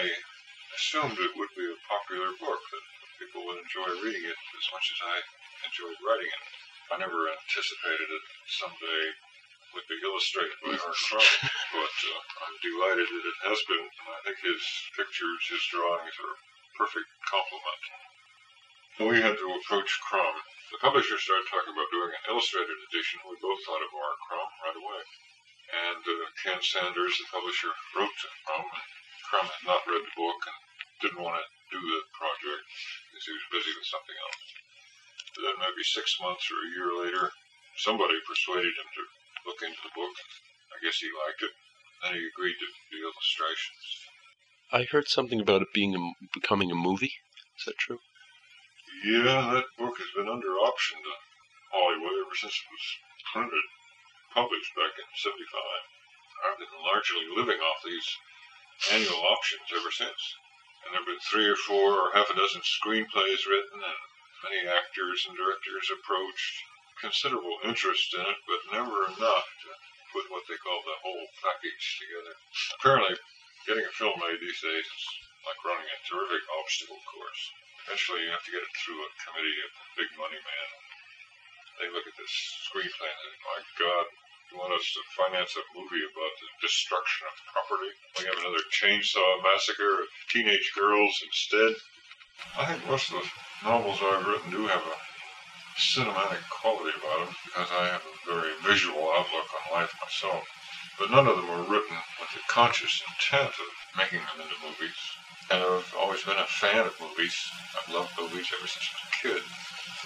assumed 0.72 1.20
it 1.20 1.36
would 1.36 1.52
be 1.52 1.68
a 1.68 1.84
popular 1.84 2.32
book, 2.40 2.62
that 2.72 2.84
people 3.20 3.44
would 3.44 3.60
enjoy 3.60 3.92
reading 4.00 4.24
it 4.24 4.40
as 4.56 4.66
much 4.72 4.88
as 4.88 5.00
I 5.04 5.16
enjoyed 5.68 6.00
writing 6.00 6.32
it. 6.32 6.42
I 6.90 6.96
never 6.96 7.28
anticipated 7.28 8.08
it 8.08 8.24
someday 8.48 9.04
would 9.76 9.88
be 9.88 10.00
illustrated 10.00 10.56
by 10.64 10.80
R. 10.80 10.96
Crumb, 11.08 11.32
but 11.76 11.96
uh, 12.08 12.20
I'm 12.48 12.56
delighted 12.64 13.08
that 13.08 13.28
it 13.28 13.38
has 13.52 13.60
been, 13.68 13.84
and 13.84 14.08
I 14.16 14.20
think 14.24 14.40
his 14.40 14.60
pictures, 14.96 15.40
his 15.48 15.64
drawings 15.68 16.16
are 16.24 16.36
a 16.36 16.72
perfect 16.76 17.08
complement. 17.28 17.82
We 19.00 19.20
had 19.20 19.36
to 19.36 19.58
approach 19.60 20.00
Crumb 20.08 20.36
the 20.72 20.80
publisher 20.80 21.20
started 21.20 21.44
talking 21.52 21.76
about 21.76 21.92
doing 21.92 22.16
an 22.16 22.32
illustrated 22.32 22.80
edition. 22.88 23.20
We 23.28 23.36
both 23.44 23.60
thought 23.68 23.84
of 23.84 23.92
R. 23.92 24.16
Crumb 24.24 24.52
right 24.64 24.78
away. 24.80 25.02
And 25.68 26.00
uh, 26.00 26.32
Ken 26.40 26.60
Sanders, 26.64 27.12
the 27.20 27.28
publisher, 27.28 27.68
wrote 27.92 28.08
to 28.08 28.28
Crumb, 28.48 28.64
and 28.72 28.88
Crumb 29.28 29.48
had 29.52 29.64
not 29.68 29.84
read 29.84 30.00
the 30.00 30.16
book 30.16 30.40
and 30.48 30.58
didn't 31.04 31.20
want 31.20 31.36
to 31.36 31.44
do 31.76 31.76
the 31.76 32.00
project 32.16 32.64
because 33.12 33.24
he 33.28 33.36
was 33.36 33.52
busy 33.52 33.72
with 33.76 33.84
something 33.84 34.16
else. 34.16 34.44
But 35.36 35.40
then 35.44 35.56
maybe 35.60 35.84
six 35.84 36.16
months 36.24 36.48
or 36.48 36.56
a 36.56 36.72
year 36.72 36.90
later, 37.04 37.28
somebody 37.76 38.16
persuaded 38.24 38.72
him 38.72 38.88
to 38.96 39.02
look 39.44 39.60
into 39.60 39.80
the 39.84 39.92
book. 39.92 40.16
I 40.72 40.80
guess 40.80 41.04
he 41.04 41.12
liked 41.12 41.44
it. 41.44 41.52
Then 42.00 42.16
he 42.16 42.24
agreed 42.32 42.56
to 42.56 42.68
the 42.96 43.04
illustrations. 43.04 43.84
I 44.72 44.88
heard 44.88 45.12
something 45.12 45.40
about 45.40 45.60
it 45.60 45.76
being 45.76 45.92
a, 45.92 46.00
becoming 46.32 46.72
a 46.72 46.76
movie. 46.76 47.12
Is 47.60 47.68
that 47.68 47.76
true? 47.76 48.00
Yeah, 49.02 49.58
that 49.58 49.66
book 49.82 49.98
has 49.98 50.14
been 50.14 50.30
under 50.30 50.62
option 50.62 50.94
to 50.94 51.12
Hollywood 51.74 52.22
ever 52.22 52.38
since 52.38 52.54
it 52.54 52.70
was 52.70 52.86
printed, 53.34 53.66
published 54.30 54.70
back 54.78 54.94
in 54.94 55.10
75. 55.18 55.42
I've 56.46 56.62
been 56.62 56.86
largely 56.86 57.26
living 57.34 57.58
off 57.58 57.82
these 57.82 58.06
annual 58.94 59.26
options 59.26 59.66
ever 59.74 59.90
since. 59.90 60.22
And 60.86 60.94
there 60.94 61.02
have 61.02 61.10
been 61.10 61.26
three 61.26 61.50
or 61.50 61.58
four 61.58 61.98
or 61.98 62.14
half 62.14 62.30
a 62.30 62.38
dozen 62.38 62.62
screenplays 62.62 63.42
written, 63.42 63.82
and 63.82 64.00
many 64.46 64.70
actors 64.70 65.26
and 65.26 65.34
directors 65.34 65.90
approached. 65.90 66.54
Considerable 67.02 67.58
interest 67.66 68.14
in 68.14 68.22
it, 68.22 68.38
but 68.46 68.70
never 68.70 69.10
enough 69.10 69.48
to 69.66 69.70
put 70.14 70.30
what 70.30 70.46
they 70.46 70.58
call 70.62 70.78
the 70.86 71.02
whole 71.02 71.26
package 71.42 71.98
together. 71.98 72.34
Apparently, 72.78 73.18
getting 73.66 73.82
a 73.82 73.94
film 73.98 74.14
made 74.22 74.38
these 74.38 74.62
days 74.62 74.86
is 74.86 75.04
like 75.42 75.58
running 75.66 75.90
a 75.90 75.98
terrific 76.06 76.46
obstacle 76.62 77.02
course. 77.10 77.42
Eventually, 77.86 78.22
you 78.24 78.30
have 78.30 78.44
to 78.46 78.54
get 78.54 78.62
it 78.62 78.74
through 78.78 79.02
a 79.02 79.10
committee 79.26 79.58
of 79.66 79.70
big 79.98 80.10
money 80.14 80.38
men. 80.38 80.68
They 81.80 81.88
look 81.90 82.06
at 82.06 82.14
this 82.14 82.34
screenplay 82.68 83.10
and 83.10 83.20
think, 83.26 83.38
my 83.42 83.60
God, 83.80 84.06
you 84.52 84.58
want 84.58 84.76
us 84.76 84.86
to 84.92 85.00
finance 85.16 85.56
a 85.56 85.64
movie 85.72 86.04
about 86.04 86.34
the 86.38 86.48
destruction 86.60 87.26
of 87.26 87.34
property? 87.50 87.90
We 88.20 88.28
have 88.28 88.38
another 88.38 88.62
chainsaw 88.68 89.42
massacre 89.42 90.04
of 90.04 90.08
teenage 90.28 90.70
girls 90.76 91.16
instead. 91.24 91.72
I 92.58 92.66
think 92.68 92.86
most 92.86 93.10
of 93.10 93.24
the 93.24 93.28
novels 93.64 93.98
I've 94.02 94.26
written 94.26 94.50
do 94.50 94.66
have 94.68 94.84
a 94.84 94.96
cinematic 95.78 96.44
quality 96.50 96.92
about 97.00 97.26
them 97.26 97.34
because 97.46 97.70
I 97.72 97.86
have 97.88 98.04
a 98.04 98.30
very 98.30 98.52
visual 98.62 99.10
outlook 99.10 99.48
on 99.56 99.80
life 99.80 99.94
myself. 100.00 100.44
But 100.98 101.10
none 101.10 101.26
of 101.26 101.36
them 101.36 101.48
were 101.48 101.64
written 101.64 101.96
with 102.20 102.30
the 102.34 102.44
conscious 102.46 103.02
intent 103.08 103.56
of 103.56 103.68
making 103.96 104.20
them 104.20 104.44
into 104.44 104.60
movies. 104.60 105.00
And 105.50 105.62
I've 105.62 105.94
always 105.98 106.22
been 106.22 106.38
a 106.38 106.46
fan 106.46 106.86
of 106.86 106.94
movies. 107.00 107.34
I've 107.76 107.92
loved 107.92 108.12
movies 108.18 108.48
ever 108.56 108.66
since 108.66 108.88
I 108.88 108.94
was 108.94 109.08
a 109.08 109.16
kid. 109.22 109.42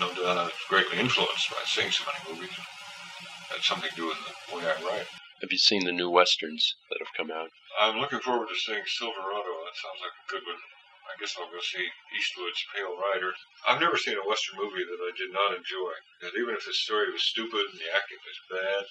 No 0.00 0.08
doubt 0.12 0.38
I 0.38 0.44
was 0.48 0.68
greatly 0.68 0.98
influenced 0.98 1.50
by 1.50 1.62
seeing 1.64 1.90
so 1.90 2.04
many 2.04 2.20
movies. 2.28 2.56
It 2.56 3.60
had 3.60 3.62
something 3.62 3.90
to 3.90 3.96
do 3.96 4.08
with 4.08 4.18
the 4.20 4.56
way 4.56 4.64
I 4.66 4.76
write. 4.82 5.06
Have 5.44 5.52
you 5.52 5.60
seen 5.60 5.84
the 5.84 5.92
new 5.92 6.08
westerns 6.08 6.64
that 6.88 6.98
have 6.98 7.12
come 7.16 7.30
out? 7.30 7.52
I'm 7.78 8.00
looking 8.00 8.24
forward 8.24 8.48
to 8.48 8.56
seeing 8.56 8.82
Silverado. 8.88 9.52
That 9.68 9.76
sounds 9.76 10.00
like 10.00 10.16
a 10.16 10.30
good 10.32 10.44
one. 10.48 10.62
I 11.06 11.14
guess 11.20 11.36
I'll 11.38 11.52
go 11.52 11.60
see 11.62 11.86
Eastwood's 12.18 12.64
Pale 12.74 12.96
Rider. 12.98 13.30
I've 13.68 13.78
never 13.78 13.96
seen 13.96 14.18
a 14.18 14.26
western 14.26 14.58
movie 14.58 14.82
that 14.82 14.98
I 14.98 15.12
did 15.14 15.30
not 15.30 15.54
enjoy. 15.54 15.94
Because 16.18 16.34
even 16.34 16.56
if 16.58 16.66
the 16.66 16.74
story 16.74 17.12
was 17.12 17.22
stupid 17.22 17.62
and 17.70 17.78
the 17.78 17.92
acting 17.94 18.18
was 18.26 18.58
bad, 18.58 18.84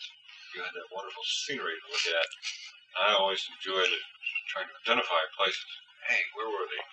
you 0.55 0.63
had 0.63 0.71
that 0.71 0.93
wonderful 0.95 1.25
scenery 1.43 1.75
to 1.75 1.88
look 1.91 2.08
at. 2.08 2.29
I 2.95 3.19
always 3.19 3.43
enjoyed 3.51 3.91
it, 3.91 4.05
trying 4.47 4.71
to 4.71 4.77
identify 4.86 5.19
places 5.36 5.67
hey, 6.10 6.24
where 6.38 6.50
were 6.50 6.68
they? 6.70 6.84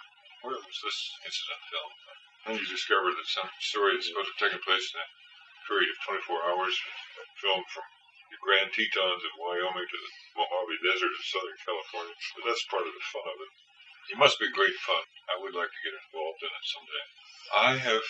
Where 0.43 0.59
was 0.59 0.79
this 0.83 0.99
incident 1.23 1.63
filmed? 1.69 1.99
Then 2.43 2.55
you 2.59 2.67
discover 2.67 3.15
that 3.15 3.29
some 3.31 3.51
story 3.63 3.95
is 4.01 4.11
supposed 4.11 4.33
to 4.35 4.37
taken 4.43 4.59
place 4.67 4.89
in 4.91 4.99
a 4.99 5.09
period 5.69 5.93
of 5.95 5.99
24 6.27 6.51
hours, 6.51 6.75
filmed 7.39 7.69
from 7.71 7.87
the 8.33 8.41
Grand 8.43 8.73
Tetons 8.75 9.23
of 9.23 9.33
Wyoming 9.39 9.87
to 9.87 9.99
the 10.03 10.13
Mojave 10.35 10.83
Desert 10.83 11.15
of 11.15 11.23
Southern 11.23 11.59
California. 11.63 12.17
But 12.35 12.43
that's 12.51 12.67
part 12.67 12.89
of 12.89 12.95
the 12.97 13.07
fun 13.15 13.29
of 13.29 13.39
it. 13.39 13.53
It 14.11 14.19
must 14.19 14.43
be 14.43 14.51
great 14.51 14.75
fun. 14.83 15.05
I 15.31 15.39
would 15.39 15.55
like 15.55 15.71
to 15.71 15.85
get 15.87 15.95
involved 15.95 16.43
in 16.43 16.51
it 16.51 16.67
someday. 16.67 17.07
I 17.55 17.71
have 17.79 18.07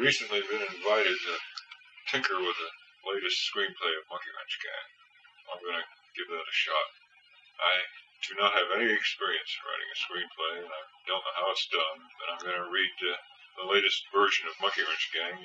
recently 0.00 0.40
been 0.48 0.64
invited 0.64 1.18
to 1.18 1.34
tinker 2.08 2.40
with 2.40 2.56
the 2.56 2.70
latest 3.04 3.44
screenplay 3.52 3.92
of 4.00 4.08
Monkey 4.08 4.32
Wrench 4.32 4.56
Gang. 4.64 4.88
I'm 5.52 5.60
going 5.60 5.76
to 5.76 5.86
give 6.16 6.32
that 6.32 6.48
a 6.48 6.56
shot. 6.56 6.88
I 8.34 8.36
do 8.36 8.42
not 8.42 8.58
have 8.58 8.80
any 8.82 8.90
experience 8.90 9.46
in 9.54 9.62
writing 9.62 9.90
a 9.94 9.98
screenplay, 10.02 10.58
and 10.58 10.66
I 10.66 10.82
don't 11.06 11.22
know 11.22 11.38
how 11.38 11.52
it's 11.54 11.70
done, 11.70 12.02
but 12.18 12.26
I'm 12.34 12.42
going 12.42 12.66
to 12.66 12.74
read 12.74 12.90
uh, 13.06 13.14
the 13.62 13.70
latest 13.70 14.02
version 14.10 14.48
of 14.50 14.58
Monkey 14.60 14.82
Wrench 14.82 15.06
Gang 15.14 15.38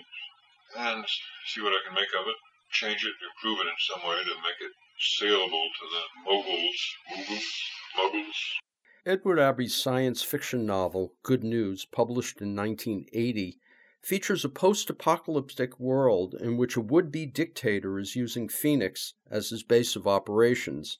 and 0.73 1.05
see 1.45 1.61
what 1.61 1.77
I 1.77 1.85
can 1.85 1.93
make 1.93 2.09
of 2.17 2.25
it, 2.25 2.35
change 2.71 3.05
it, 3.05 3.13
improve 3.21 3.61
it 3.61 3.69
in 3.69 3.77
some 3.77 4.01
way 4.09 4.17
to 4.25 4.41
make 4.41 4.57
it 4.57 4.73
saleable 4.97 5.69
to 5.69 5.85
the 5.85 6.03
moguls, 6.25 6.81
moguls, 7.13 7.49
moguls. 7.95 8.57
Edward 9.05 9.37
Abbey's 9.37 9.75
science 9.75 10.23
fiction 10.23 10.65
novel, 10.65 11.13
Good 11.21 11.43
News, 11.43 11.85
published 11.85 12.41
in 12.41 12.55
1980, 12.55 13.59
features 14.01 14.43
a 14.43 14.49
post 14.49 14.89
apocalyptic 14.89 15.79
world 15.79 16.33
in 16.33 16.57
which 16.57 16.75
a 16.75 16.81
would 16.81 17.11
be 17.11 17.27
dictator 17.27 17.99
is 17.99 18.15
using 18.15 18.49
Phoenix 18.49 19.13
as 19.29 19.51
his 19.51 19.61
base 19.61 19.95
of 19.95 20.07
operations. 20.07 20.97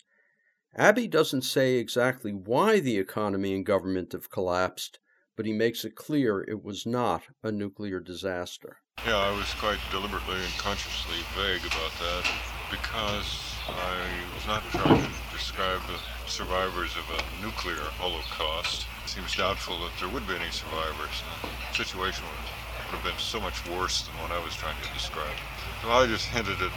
Abbey 0.75 1.07
doesn't 1.07 1.41
say 1.41 1.75
exactly 1.75 2.31
why 2.31 2.79
the 2.79 2.97
economy 2.97 3.55
and 3.55 3.65
government 3.65 4.13
have 4.13 4.29
collapsed, 4.29 4.99
but 5.35 5.45
he 5.45 5.53
makes 5.53 5.83
it 5.83 5.95
clear 5.95 6.41
it 6.41 6.63
was 6.63 6.85
not 6.85 7.23
a 7.41 7.51
nuclear 7.51 7.99
disaster. 7.99 8.77
Yeah, 9.05 9.17
I 9.17 9.31
was 9.35 9.53
quite 9.55 9.79
deliberately 9.89 10.35
and 10.35 10.53
consciously 10.59 11.17
vague 11.33 11.65
about 11.65 11.91
that 11.99 12.23
because 12.69 13.55
I 13.65 13.97
was 14.35 14.45
not 14.45 14.61
trying 14.71 15.01
to 15.01 15.09
describe 15.33 15.81
the 15.87 15.97
survivors 16.29 16.95
of 16.97 17.09
a 17.09 17.21
nuclear 17.41 17.81
holocaust. 17.97 18.85
It 19.03 19.09
seems 19.09 19.35
doubtful 19.35 19.79
that 19.79 19.91
there 19.99 20.09
would 20.09 20.27
be 20.27 20.35
any 20.35 20.51
survivors. 20.51 21.23
The 21.71 21.81
situation 21.81 22.25
would 22.29 22.93
have 22.93 23.03
been 23.03 23.17
so 23.17 23.39
much 23.41 23.57
worse 23.69 24.05
than 24.05 24.13
what 24.21 24.31
I 24.31 24.43
was 24.43 24.53
trying 24.53 24.77
to 24.83 24.93
describe. 24.93 25.33
So 25.81 25.89
I 25.89 26.05
just 26.05 26.27
hinted 26.29 26.61
at 26.61 26.73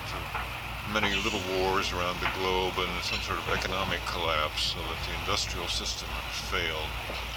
many 0.91 1.15
little 1.23 1.41
wars 1.55 1.93
around 1.93 2.19
the 2.21 2.31
globe 2.39 2.75
and 2.79 2.91
some 3.03 3.21
sort 3.21 3.39
of 3.39 3.49
economic 3.51 4.01
collapse 4.07 4.75
so 4.75 4.81
that 4.81 4.99
the 5.07 5.15
industrial 5.21 5.69
system 5.69 6.09
failed. 6.51 6.91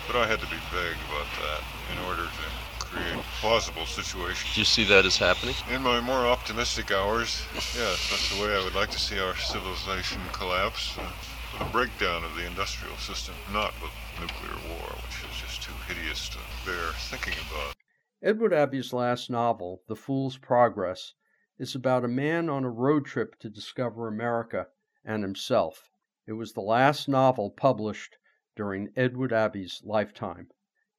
But 0.07 0.15
I 0.17 0.27
had 0.27 0.39
to 0.39 0.47
be 0.47 0.57
vague 0.73 0.97
about 1.09 1.29
that 1.45 1.61
in 1.93 1.97
order 2.09 2.23
to 2.23 2.45
create 2.79 3.21
plausible 3.41 3.85
situations. 3.85 4.53
Do 4.53 4.61
you 4.61 4.65
see 4.65 4.85
that 4.85 5.05
as 5.05 5.17
happening? 5.17 5.55
In 5.71 5.81
my 5.83 5.99
more 5.99 6.25
optimistic 6.25 6.91
hours, 6.91 7.43
yes, 7.75 8.09
that's 8.09 8.35
the 8.35 8.41
way 8.41 8.55
I 8.55 8.63
would 8.63 8.75
like 8.75 8.91
to 8.91 8.99
see 8.99 9.19
our 9.19 9.35
civilization 9.35 10.21
collapse. 10.33 10.97
Uh, 10.97 11.09
with 11.57 11.67
a 11.67 11.71
breakdown 11.71 12.23
of 12.23 12.35
the 12.35 12.45
industrial 12.45 12.97
system, 12.97 13.33
not 13.53 13.73
with 13.81 13.91
nuclear 14.19 14.55
war, 14.69 14.89
which 14.95 15.31
is 15.31 15.41
just 15.41 15.63
too 15.63 15.73
hideous 15.87 16.27
to 16.29 16.37
bear 16.65 16.91
thinking 17.09 17.33
about. 17.49 17.75
Edward 18.21 18.53
Abbey's 18.53 18.91
last 18.91 19.29
novel, 19.29 19.81
The 19.87 19.95
Fool's 19.95 20.37
Progress, 20.37 21.13
is 21.57 21.75
about 21.75 22.03
a 22.03 22.07
man 22.09 22.49
on 22.49 22.63
a 22.63 22.69
road 22.69 23.05
trip 23.05 23.39
to 23.39 23.49
discover 23.49 24.07
America 24.07 24.67
and 25.03 25.23
himself. 25.23 25.89
It 26.27 26.33
was 26.33 26.53
the 26.53 26.61
last 26.61 27.07
novel 27.07 27.49
published 27.49 28.17
during 28.55 28.91
Edward 28.95 29.31
Abbey's 29.31 29.81
lifetime. 29.83 30.47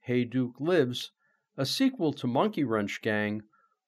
Hayduke 0.07 0.61
Lives, 0.61 1.11
a 1.57 1.66
sequel 1.66 2.12
to 2.14 2.27
Monkey 2.27 2.64
Wrench 2.64 3.03
Gang, 3.03 3.42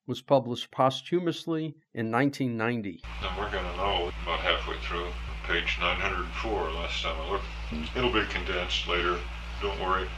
was 0.07 0.23
published 0.23 0.71
posthumously 0.71 1.77
in 1.95 2.11
1990. 2.11 3.03
And 3.23 3.39
we're 3.39 3.51
going 3.51 3.65
to 3.65 3.77
know 3.77 4.11
about 4.23 4.41
halfway 4.41 4.79
through 4.81 5.09
page 5.47 5.77
904 5.81 6.73
last 6.73 7.03
time 7.03 7.17
I 7.21 7.31
looked. 7.31 7.97
It'll 7.97 8.13
be 8.13 8.25
condensed 8.27 8.89
later, 8.89 9.19
don't 9.63 9.81
worry. 9.81 10.09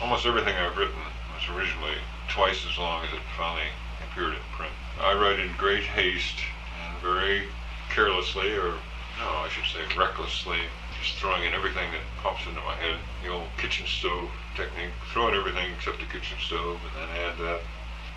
Almost 0.00 0.26
everything 0.26 0.54
I've 0.54 0.76
written 0.76 0.98
was 1.34 1.56
originally 1.56 1.96
twice 2.28 2.66
as 2.68 2.76
long 2.78 3.04
as 3.04 3.12
it 3.12 3.20
finally 3.36 3.70
appeared 4.10 4.34
in 4.34 4.40
print. 4.56 4.72
I 5.00 5.14
write 5.14 5.40
in 5.40 5.52
great 5.56 5.84
haste 5.84 6.38
and 6.84 7.02
very 7.02 7.48
carelessly, 7.90 8.52
or 8.56 8.74
no, 9.18 9.28
I 9.44 9.48
should 9.48 9.64
say 9.70 9.82
recklessly, 9.96 10.60
just 11.00 11.16
throwing 11.16 11.44
in 11.44 11.54
everything 11.54 11.90
that 11.92 12.00
pops 12.22 12.46
into 12.46 12.60
my 12.60 12.74
head. 12.76 12.96
The 13.22 13.30
old 13.30 13.48
kitchen 13.58 13.86
stove 13.86 14.30
technique, 14.54 14.92
throw 15.12 15.28
in 15.28 15.34
everything 15.34 15.72
except 15.72 16.00
the 16.00 16.06
kitchen 16.06 16.38
stove 16.40 16.80
and 16.82 16.94
then 16.96 17.16
add 17.16 17.38
that. 17.38 17.60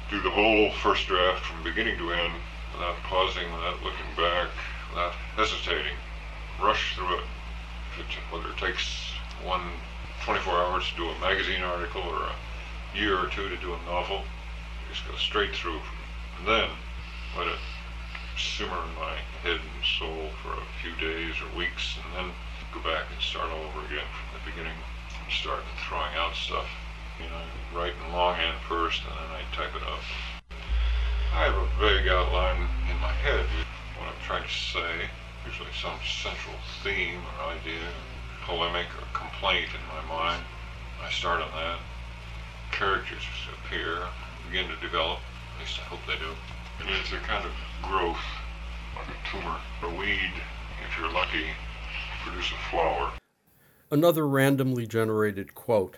Do 0.09 0.21
the 0.21 0.29
whole 0.29 0.71
first 0.83 1.07
draft 1.07 1.45
from 1.45 1.63
beginning 1.63 1.97
to 1.97 2.13
end 2.13 2.33
without 2.73 2.95
pausing, 3.03 3.51
without 3.51 3.81
looking 3.83 4.09
back, 4.15 4.49
without 4.89 5.13
hesitating 5.35 5.95
rush 6.61 6.95
through 6.95 7.19
it. 7.19 7.23
Whether 8.29 8.49
it 8.49 8.57
takes 8.57 9.13
one 9.43 9.61
24 10.23 10.53
hours 10.53 10.89
to 10.89 10.95
do 10.95 11.09
a 11.09 11.19
magazine 11.19 11.63
article 11.63 12.01
or 12.01 12.29
a 12.29 12.97
year 12.97 13.17
or 13.17 13.27
two 13.27 13.47
to 13.49 13.57
do 13.57 13.73
a 13.73 13.85
novel, 13.85 14.23
just 14.95 15.07
go 15.07 15.15
straight 15.17 15.51
through. 15.51 15.83
And 16.39 16.47
then 16.47 16.69
let 17.35 17.47
it 17.47 17.59
simmer 18.39 18.79
in 18.79 18.95
my 18.95 19.19
head 19.43 19.59
and 19.59 19.83
soul 19.83 20.31
for 20.39 20.55
a 20.55 20.71
few 20.79 20.95
days 20.95 21.35
or 21.43 21.51
weeks, 21.57 21.99
and 21.99 22.07
then 22.15 22.31
go 22.71 22.79
back 22.79 23.11
and 23.11 23.19
start 23.19 23.51
all 23.51 23.67
over 23.67 23.83
again 23.91 24.07
from 24.15 24.39
the 24.39 24.43
beginning 24.47 24.79
and 25.19 25.31
start 25.31 25.63
throwing 25.87 26.15
out 26.15 26.35
stuff. 26.35 26.67
You 27.19 27.27
know, 27.27 27.43
write 27.75 27.93
in 27.99 28.11
longhand 28.11 28.55
first, 28.67 29.03
and 29.03 29.11
then 29.11 29.31
I 29.35 29.43
type 29.55 29.75
it 29.75 29.83
up. 29.83 30.03
I 31.35 31.51
have 31.51 31.55
a 31.55 31.67
vague 31.79 32.07
outline 32.07 32.67
in 32.89 32.97
my 33.03 33.11
head 33.11 33.45
what 33.97 34.07
I'm 34.07 34.21
trying 34.23 34.43
to 34.43 34.53
say 34.53 35.09
usually 35.45 35.69
some 35.79 35.99
central 36.03 36.55
theme 36.83 37.21
or 37.21 37.53
idea, 37.53 37.85
polemic 38.45 38.87
or 38.97 39.05
complaint 39.13 39.69
in 39.73 39.81
my 39.87 40.01
mind. 40.09 40.43
I 41.01 41.09
start 41.11 41.41
on 41.41 41.51
that. 41.51 41.79
Characters 42.71 43.23
appear, 43.53 44.07
begin 44.49 44.67
to 44.67 44.75
develop. 44.81 45.19
At 45.55 45.61
least 45.61 45.79
I 45.79 45.83
hope 45.83 45.99
they 46.07 46.17
do. 46.17 46.31
And 46.79 46.89
it's 46.99 47.11
a 47.11 47.17
kind 47.17 47.45
of 47.45 47.51
growth, 47.81 48.17
like 48.95 49.07
a 49.07 49.29
tumor. 49.29 49.57
A 49.83 49.99
weed, 49.99 50.31
if 50.87 50.99
you're 50.99 51.11
lucky, 51.11 51.45
produce 52.23 52.51
a 52.51 52.69
flower. 52.69 53.13
Another 53.91 54.27
randomly 54.27 54.87
generated 54.87 55.55
quote 55.55 55.97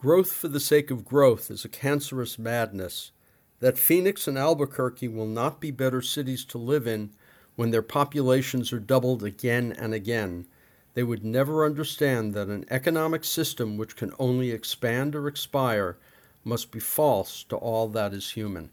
Growth 0.00 0.32
for 0.32 0.48
the 0.48 0.60
sake 0.60 0.90
of 0.90 1.04
growth 1.04 1.50
is 1.50 1.64
a 1.64 1.68
cancerous 1.68 2.38
madness. 2.38 3.12
That 3.58 3.78
Phoenix 3.78 4.26
and 4.26 4.38
Albuquerque 4.38 5.08
will 5.08 5.26
not 5.26 5.60
be 5.60 5.70
better 5.70 6.00
cities 6.00 6.44
to 6.46 6.58
live 6.58 6.86
in 6.86 7.10
when 7.56 7.70
their 7.70 7.82
populations 7.82 8.72
are 8.72 8.80
doubled 8.80 9.22
again 9.22 9.72
and 9.78 9.92
again, 9.92 10.46
they 10.94 11.02
would 11.02 11.24
never 11.24 11.64
understand 11.64 12.32
that 12.32 12.48
an 12.48 12.64
economic 12.70 13.24
system 13.24 13.76
which 13.76 13.96
can 13.96 14.12
only 14.18 14.50
expand 14.50 15.14
or 15.14 15.28
expire 15.28 15.98
must 16.44 16.70
be 16.70 16.80
false 16.80 17.44
to 17.44 17.56
all 17.56 17.88
that 17.88 18.12
is 18.12 18.30
human. 18.30 18.70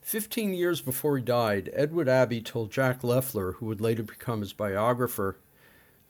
Fifteen 0.00 0.54
years 0.54 0.80
before 0.80 1.16
he 1.16 1.24
died, 1.24 1.70
Edward 1.72 2.08
Abbey 2.08 2.40
told 2.40 2.70
Jack 2.70 3.02
Loeffler, 3.02 3.52
who 3.52 3.66
would 3.66 3.80
later 3.80 4.04
become 4.04 4.40
his 4.40 4.52
biographer, 4.52 5.36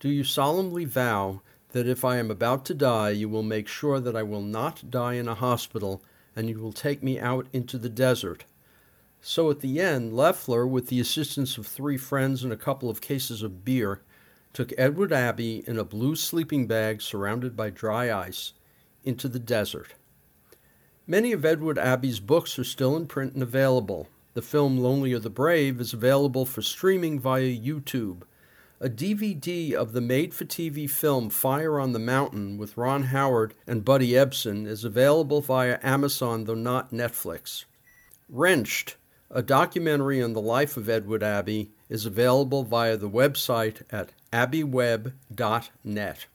Do 0.01 0.11
you 0.11 0.23
solemnly 0.23 0.85
vow 0.85 1.41
that 1.73 1.89
if 1.89 2.05
I 2.05 2.19
am 2.19 2.31
about 2.31 2.65
to 2.67 2.75
die, 2.75 3.11
you 3.11 3.29
will 3.29 3.43
make 3.43 3.69
sure 3.69 3.99
that 4.01 4.15
I 4.15 4.23
will 4.23 4.43
not 4.43 4.91
die 4.91 5.15
in 5.15 5.29
a 5.29 5.35
hospital 5.35 6.03
and 6.35 6.49
you 6.49 6.59
will 6.59 6.73
take 6.73 7.03
me 7.03 7.19
out 7.19 7.47
into 7.53 7.79
the 7.79 7.89
desert? 7.89 8.45
So 9.23 9.51
at 9.51 9.61
the 9.61 9.81
end, 9.81 10.13
Loeffler, 10.13 10.67
with 10.67 10.89
the 10.89 11.01
assistance 11.01 11.59
of 11.59 11.67
three 11.67 11.97
friends 11.97 12.45
and 12.45 12.53
a 12.53 12.57
couple 12.57 12.91
of 12.91 13.01
cases 13.01 13.43
of 13.43 13.65
beer, 13.65 14.03
took 14.53 14.73
Edward 14.79 15.13
Abbey 15.13 15.65
in 15.67 15.79
a 15.79 15.85
blue 15.85 16.17
sleeping 16.17 16.67
bag 16.67 17.03
surrounded 17.03 17.57
by 17.57 17.71
dry 17.71 18.15
ice 18.15 18.53
into 19.05 19.27
the 19.29 19.39
desert. 19.39 19.95
Many 21.09 21.31
of 21.31 21.45
Edward 21.45 21.79
Abbey's 21.79 22.19
books 22.19 22.59
are 22.59 22.65
still 22.65 22.97
in 22.97 23.07
print 23.07 23.35
and 23.35 23.43
available. 23.43 24.09
The 24.35 24.43
film 24.43 24.79
Lonely 24.79 25.13
Are 25.13 25.21
the 25.21 25.31
Brave 25.31 25.81
is 25.81 25.93
available 25.93 26.45
for 26.45 26.63
streaming 26.63 27.21
via 27.21 27.45
YouTube. 27.45 28.23
A 28.81 28.89
DVD 28.89 29.73
of 29.73 29.93
the 29.93 30.01
made 30.01 30.35
for 30.35 30.45
TV 30.45 30.91
film 30.91 31.31
Fire 31.31 31.79
on 31.79 31.93
the 31.93 32.01
Mountain 32.01 32.59
with 32.59 32.77
Ron 32.77 33.05
Howard 33.05 33.55
and 33.69 33.85
Buddy 33.85 34.11
Ebsen 34.11 34.67
is 34.67 34.85
available 34.85 35.41
via 35.41 35.79
Amazon, 35.81 36.43
though 36.43 36.55
not 36.55 36.91
Netflix. 36.91 37.67
Wrenched 38.29 38.97
a 39.31 39.43
documentary 39.43 40.21
on 40.21 40.33
the 40.33 40.41
life 40.41 40.77
of 40.77 40.89
Edward 40.89 41.23
Abbey 41.23 41.71
is 41.89 42.05
available 42.05 42.65
via 42.65 42.97
the 42.97 43.09
website 43.09 43.83
at 43.91 44.11
abbeyweb.net. 44.33 46.27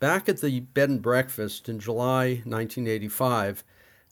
Back 0.00 0.28
at 0.28 0.40
the 0.40 0.60
bed 0.60 0.90
and 0.90 1.02
breakfast 1.02 1.68
in 1.68 1.80
July 1.80 2.42
1985, 2.44 3.64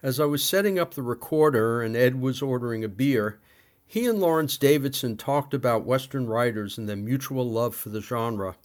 as 0.02 0.18
I 0.18 0.24
was 0.24 0.42
setting 0.42 0.80
up 0.80 0.94
the 0.94 1.02
recorder 1.02 1.80
and 1.80 1.96
Ed 1.96 2.20
was 2.20 2.42
ordering 2.42 2.82
a 2.82 2.88
beer, 2.88 3.38
he 3.86 4.06
and 4.06 4.18
Lawrence 4.18 4.56
Davidson 4.56 5.16
talked 5.16 5.54
about 5.54 5.86
Western 5.86 6.26
writers 6.26 6.76
and 6.76 6.88
their 6.88 6.96
mutual 6.96 7.48
love 7.48 7.76
for 7.76 7.90
the 7.90 8.00
genre. 8.00 8.56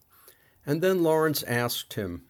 And 0.66 0.82
then 0.82 1.04
Lawrence 1.04 1.44
asked 1.44 1.94
him, 1.94 2.24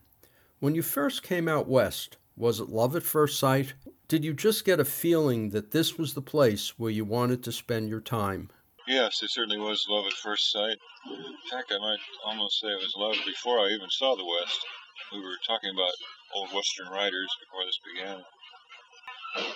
When 0.60 0.76
you 0.76 0.82
first 0.82 1.24
came 1.24 1.48
out 1.48 1.70
west, 1.70 2.18
was 2.36 2.60
it 2.60 2.68
love 2.68 2.94
at 2.96 3.04
first 3.04 3.40
sight 3.40 3.74
did 4.12 4.26
you 4.26 4.34
just 4.34 4.66
get 4.66 4.82
a 4.82 4.84
feeling 4.84 5.52
that 5.52 5.72
this 5.72 5.98
was 5.98 6.16
the 6.16 6.22
place 6.22 6.78
where 6.78 6.92
you 6.92 7.06
wanted 7.06 7.42
to 7.44 7.52
spend 7.54 7.88
your 7.88 8.02
time? 8.02 8.50
Yes, 8.86 9.24
it 9.24 9.32
certainly 9.32 9.58
was 9.58 9.86
love 9.88 10.06
at 10.06 10.12
first 10.12 10.52
sight. 10.52 10.76
In 11.10 11.50
fact, 11.50 11.72
I 11.72 11.80
might 11.80 12.00
almost 12.26 12.60
say 12.60 12.68
it 12.68 12.82
was 12.82 12.94
love 12.98 13.16
before 13.26 13.58
I 13.60 13.70
even 13.70 13.90
saw 13.90 14.18
the 14.18 14.26
West. 14.26 14.66
We 15.12 15.20
were 15.20 15.38
talking 15.46 15.72
about 15.72 15.94
old 16.34 16.50
Western 16.54 16.88
writers 16.88 17.30
before 17.40 17.66
this 17.66 17.80
began. 17.84 18.24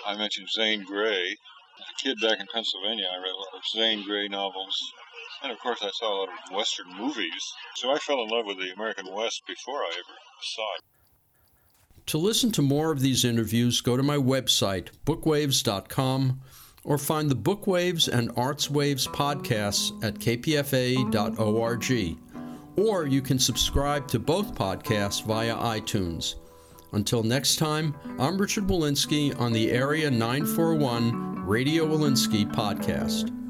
I 0.06 0.16
mentioned 0.16 0.48
Zane 0.50 0.84
Grey. 0.84 1.36
As 1.78 1.86
a 1.90 2.02
kid 2.02 2.18
back 2.20 2.40
in 2.40 2.46
Pennsylvania, 2.52 3.06
I 3.12 3.16
read 3.16 3.32
a 3.32 3.36
lot 3.36 3.54
of 3.54 3.62
Zane 3.70 4.04
Grey 4.04 4.28
novels. 4.28 4.76
And 5.42 5.52
of 5.52 5.58
course, 5.58 5.80
I 5.82 5.90
saw 5.92 6.12
a 6.12 6.18
lot 6.20 6.28
of 6.28 6.56
Western 6.56 6.94
movies. 6.96 7.52
So 7.76 7.90
I 7.90 7.98
fell 7.98 8.22
in 8.22 8.28
love 8.28 8.46
with 8.46 8.58
the 8.58 8.72
American 8.72 9.12
West 9.12 9.42
before 9.46 9.80
I 9.80 9.90
ever 9.92 10.16
saw 10.42 10.66
it. 10.78 10.84
To 12.06 12.18
listen 12.18 12.52
to 12.52 12.62
more 12.62 12.92
of 12.92 13.00
these 13.00 13.24
interviews, 13.24 13.80
go 13.80 13.96
to 13.96 14.02
my 14.02 14.16
website, 14.16 14.90
bookwaves.com, 15.04 16.40
or 16.84 16.98
find 16.98 17.28
the 17.28 17.36
Bookwaves 17.36 18.06
and 18.08 18.30
Arts 18.36 18.70
Waves 18.70 19.08
podcasts 19.08 19.92
at 20.04 20.14
kpfa.org. 20.14 21.82
Or 22.76 23.06
you 23.06 23.22
can 23.22 23.38
subscribe 23.38 24.06
to 24.08 24.18
both 24.18 24.54
podcasts 24.54 25.24
via 25.24 25.54
iTunes. 25.56 26.34
Until 26.92 27.22
next 27.22 27.56
time, 27.56 27.94
I'm 28.18 28.38
Richard 28.38 28.66
Wolinsky 28.66 29.38
on 29.40 29.52
the 29.52 29.70
Area 29.70 30.10
941 30.10 31.46
Radio 31.46 31.86
Wolinsky 31.86 32.50
podcast. 32.52 33.45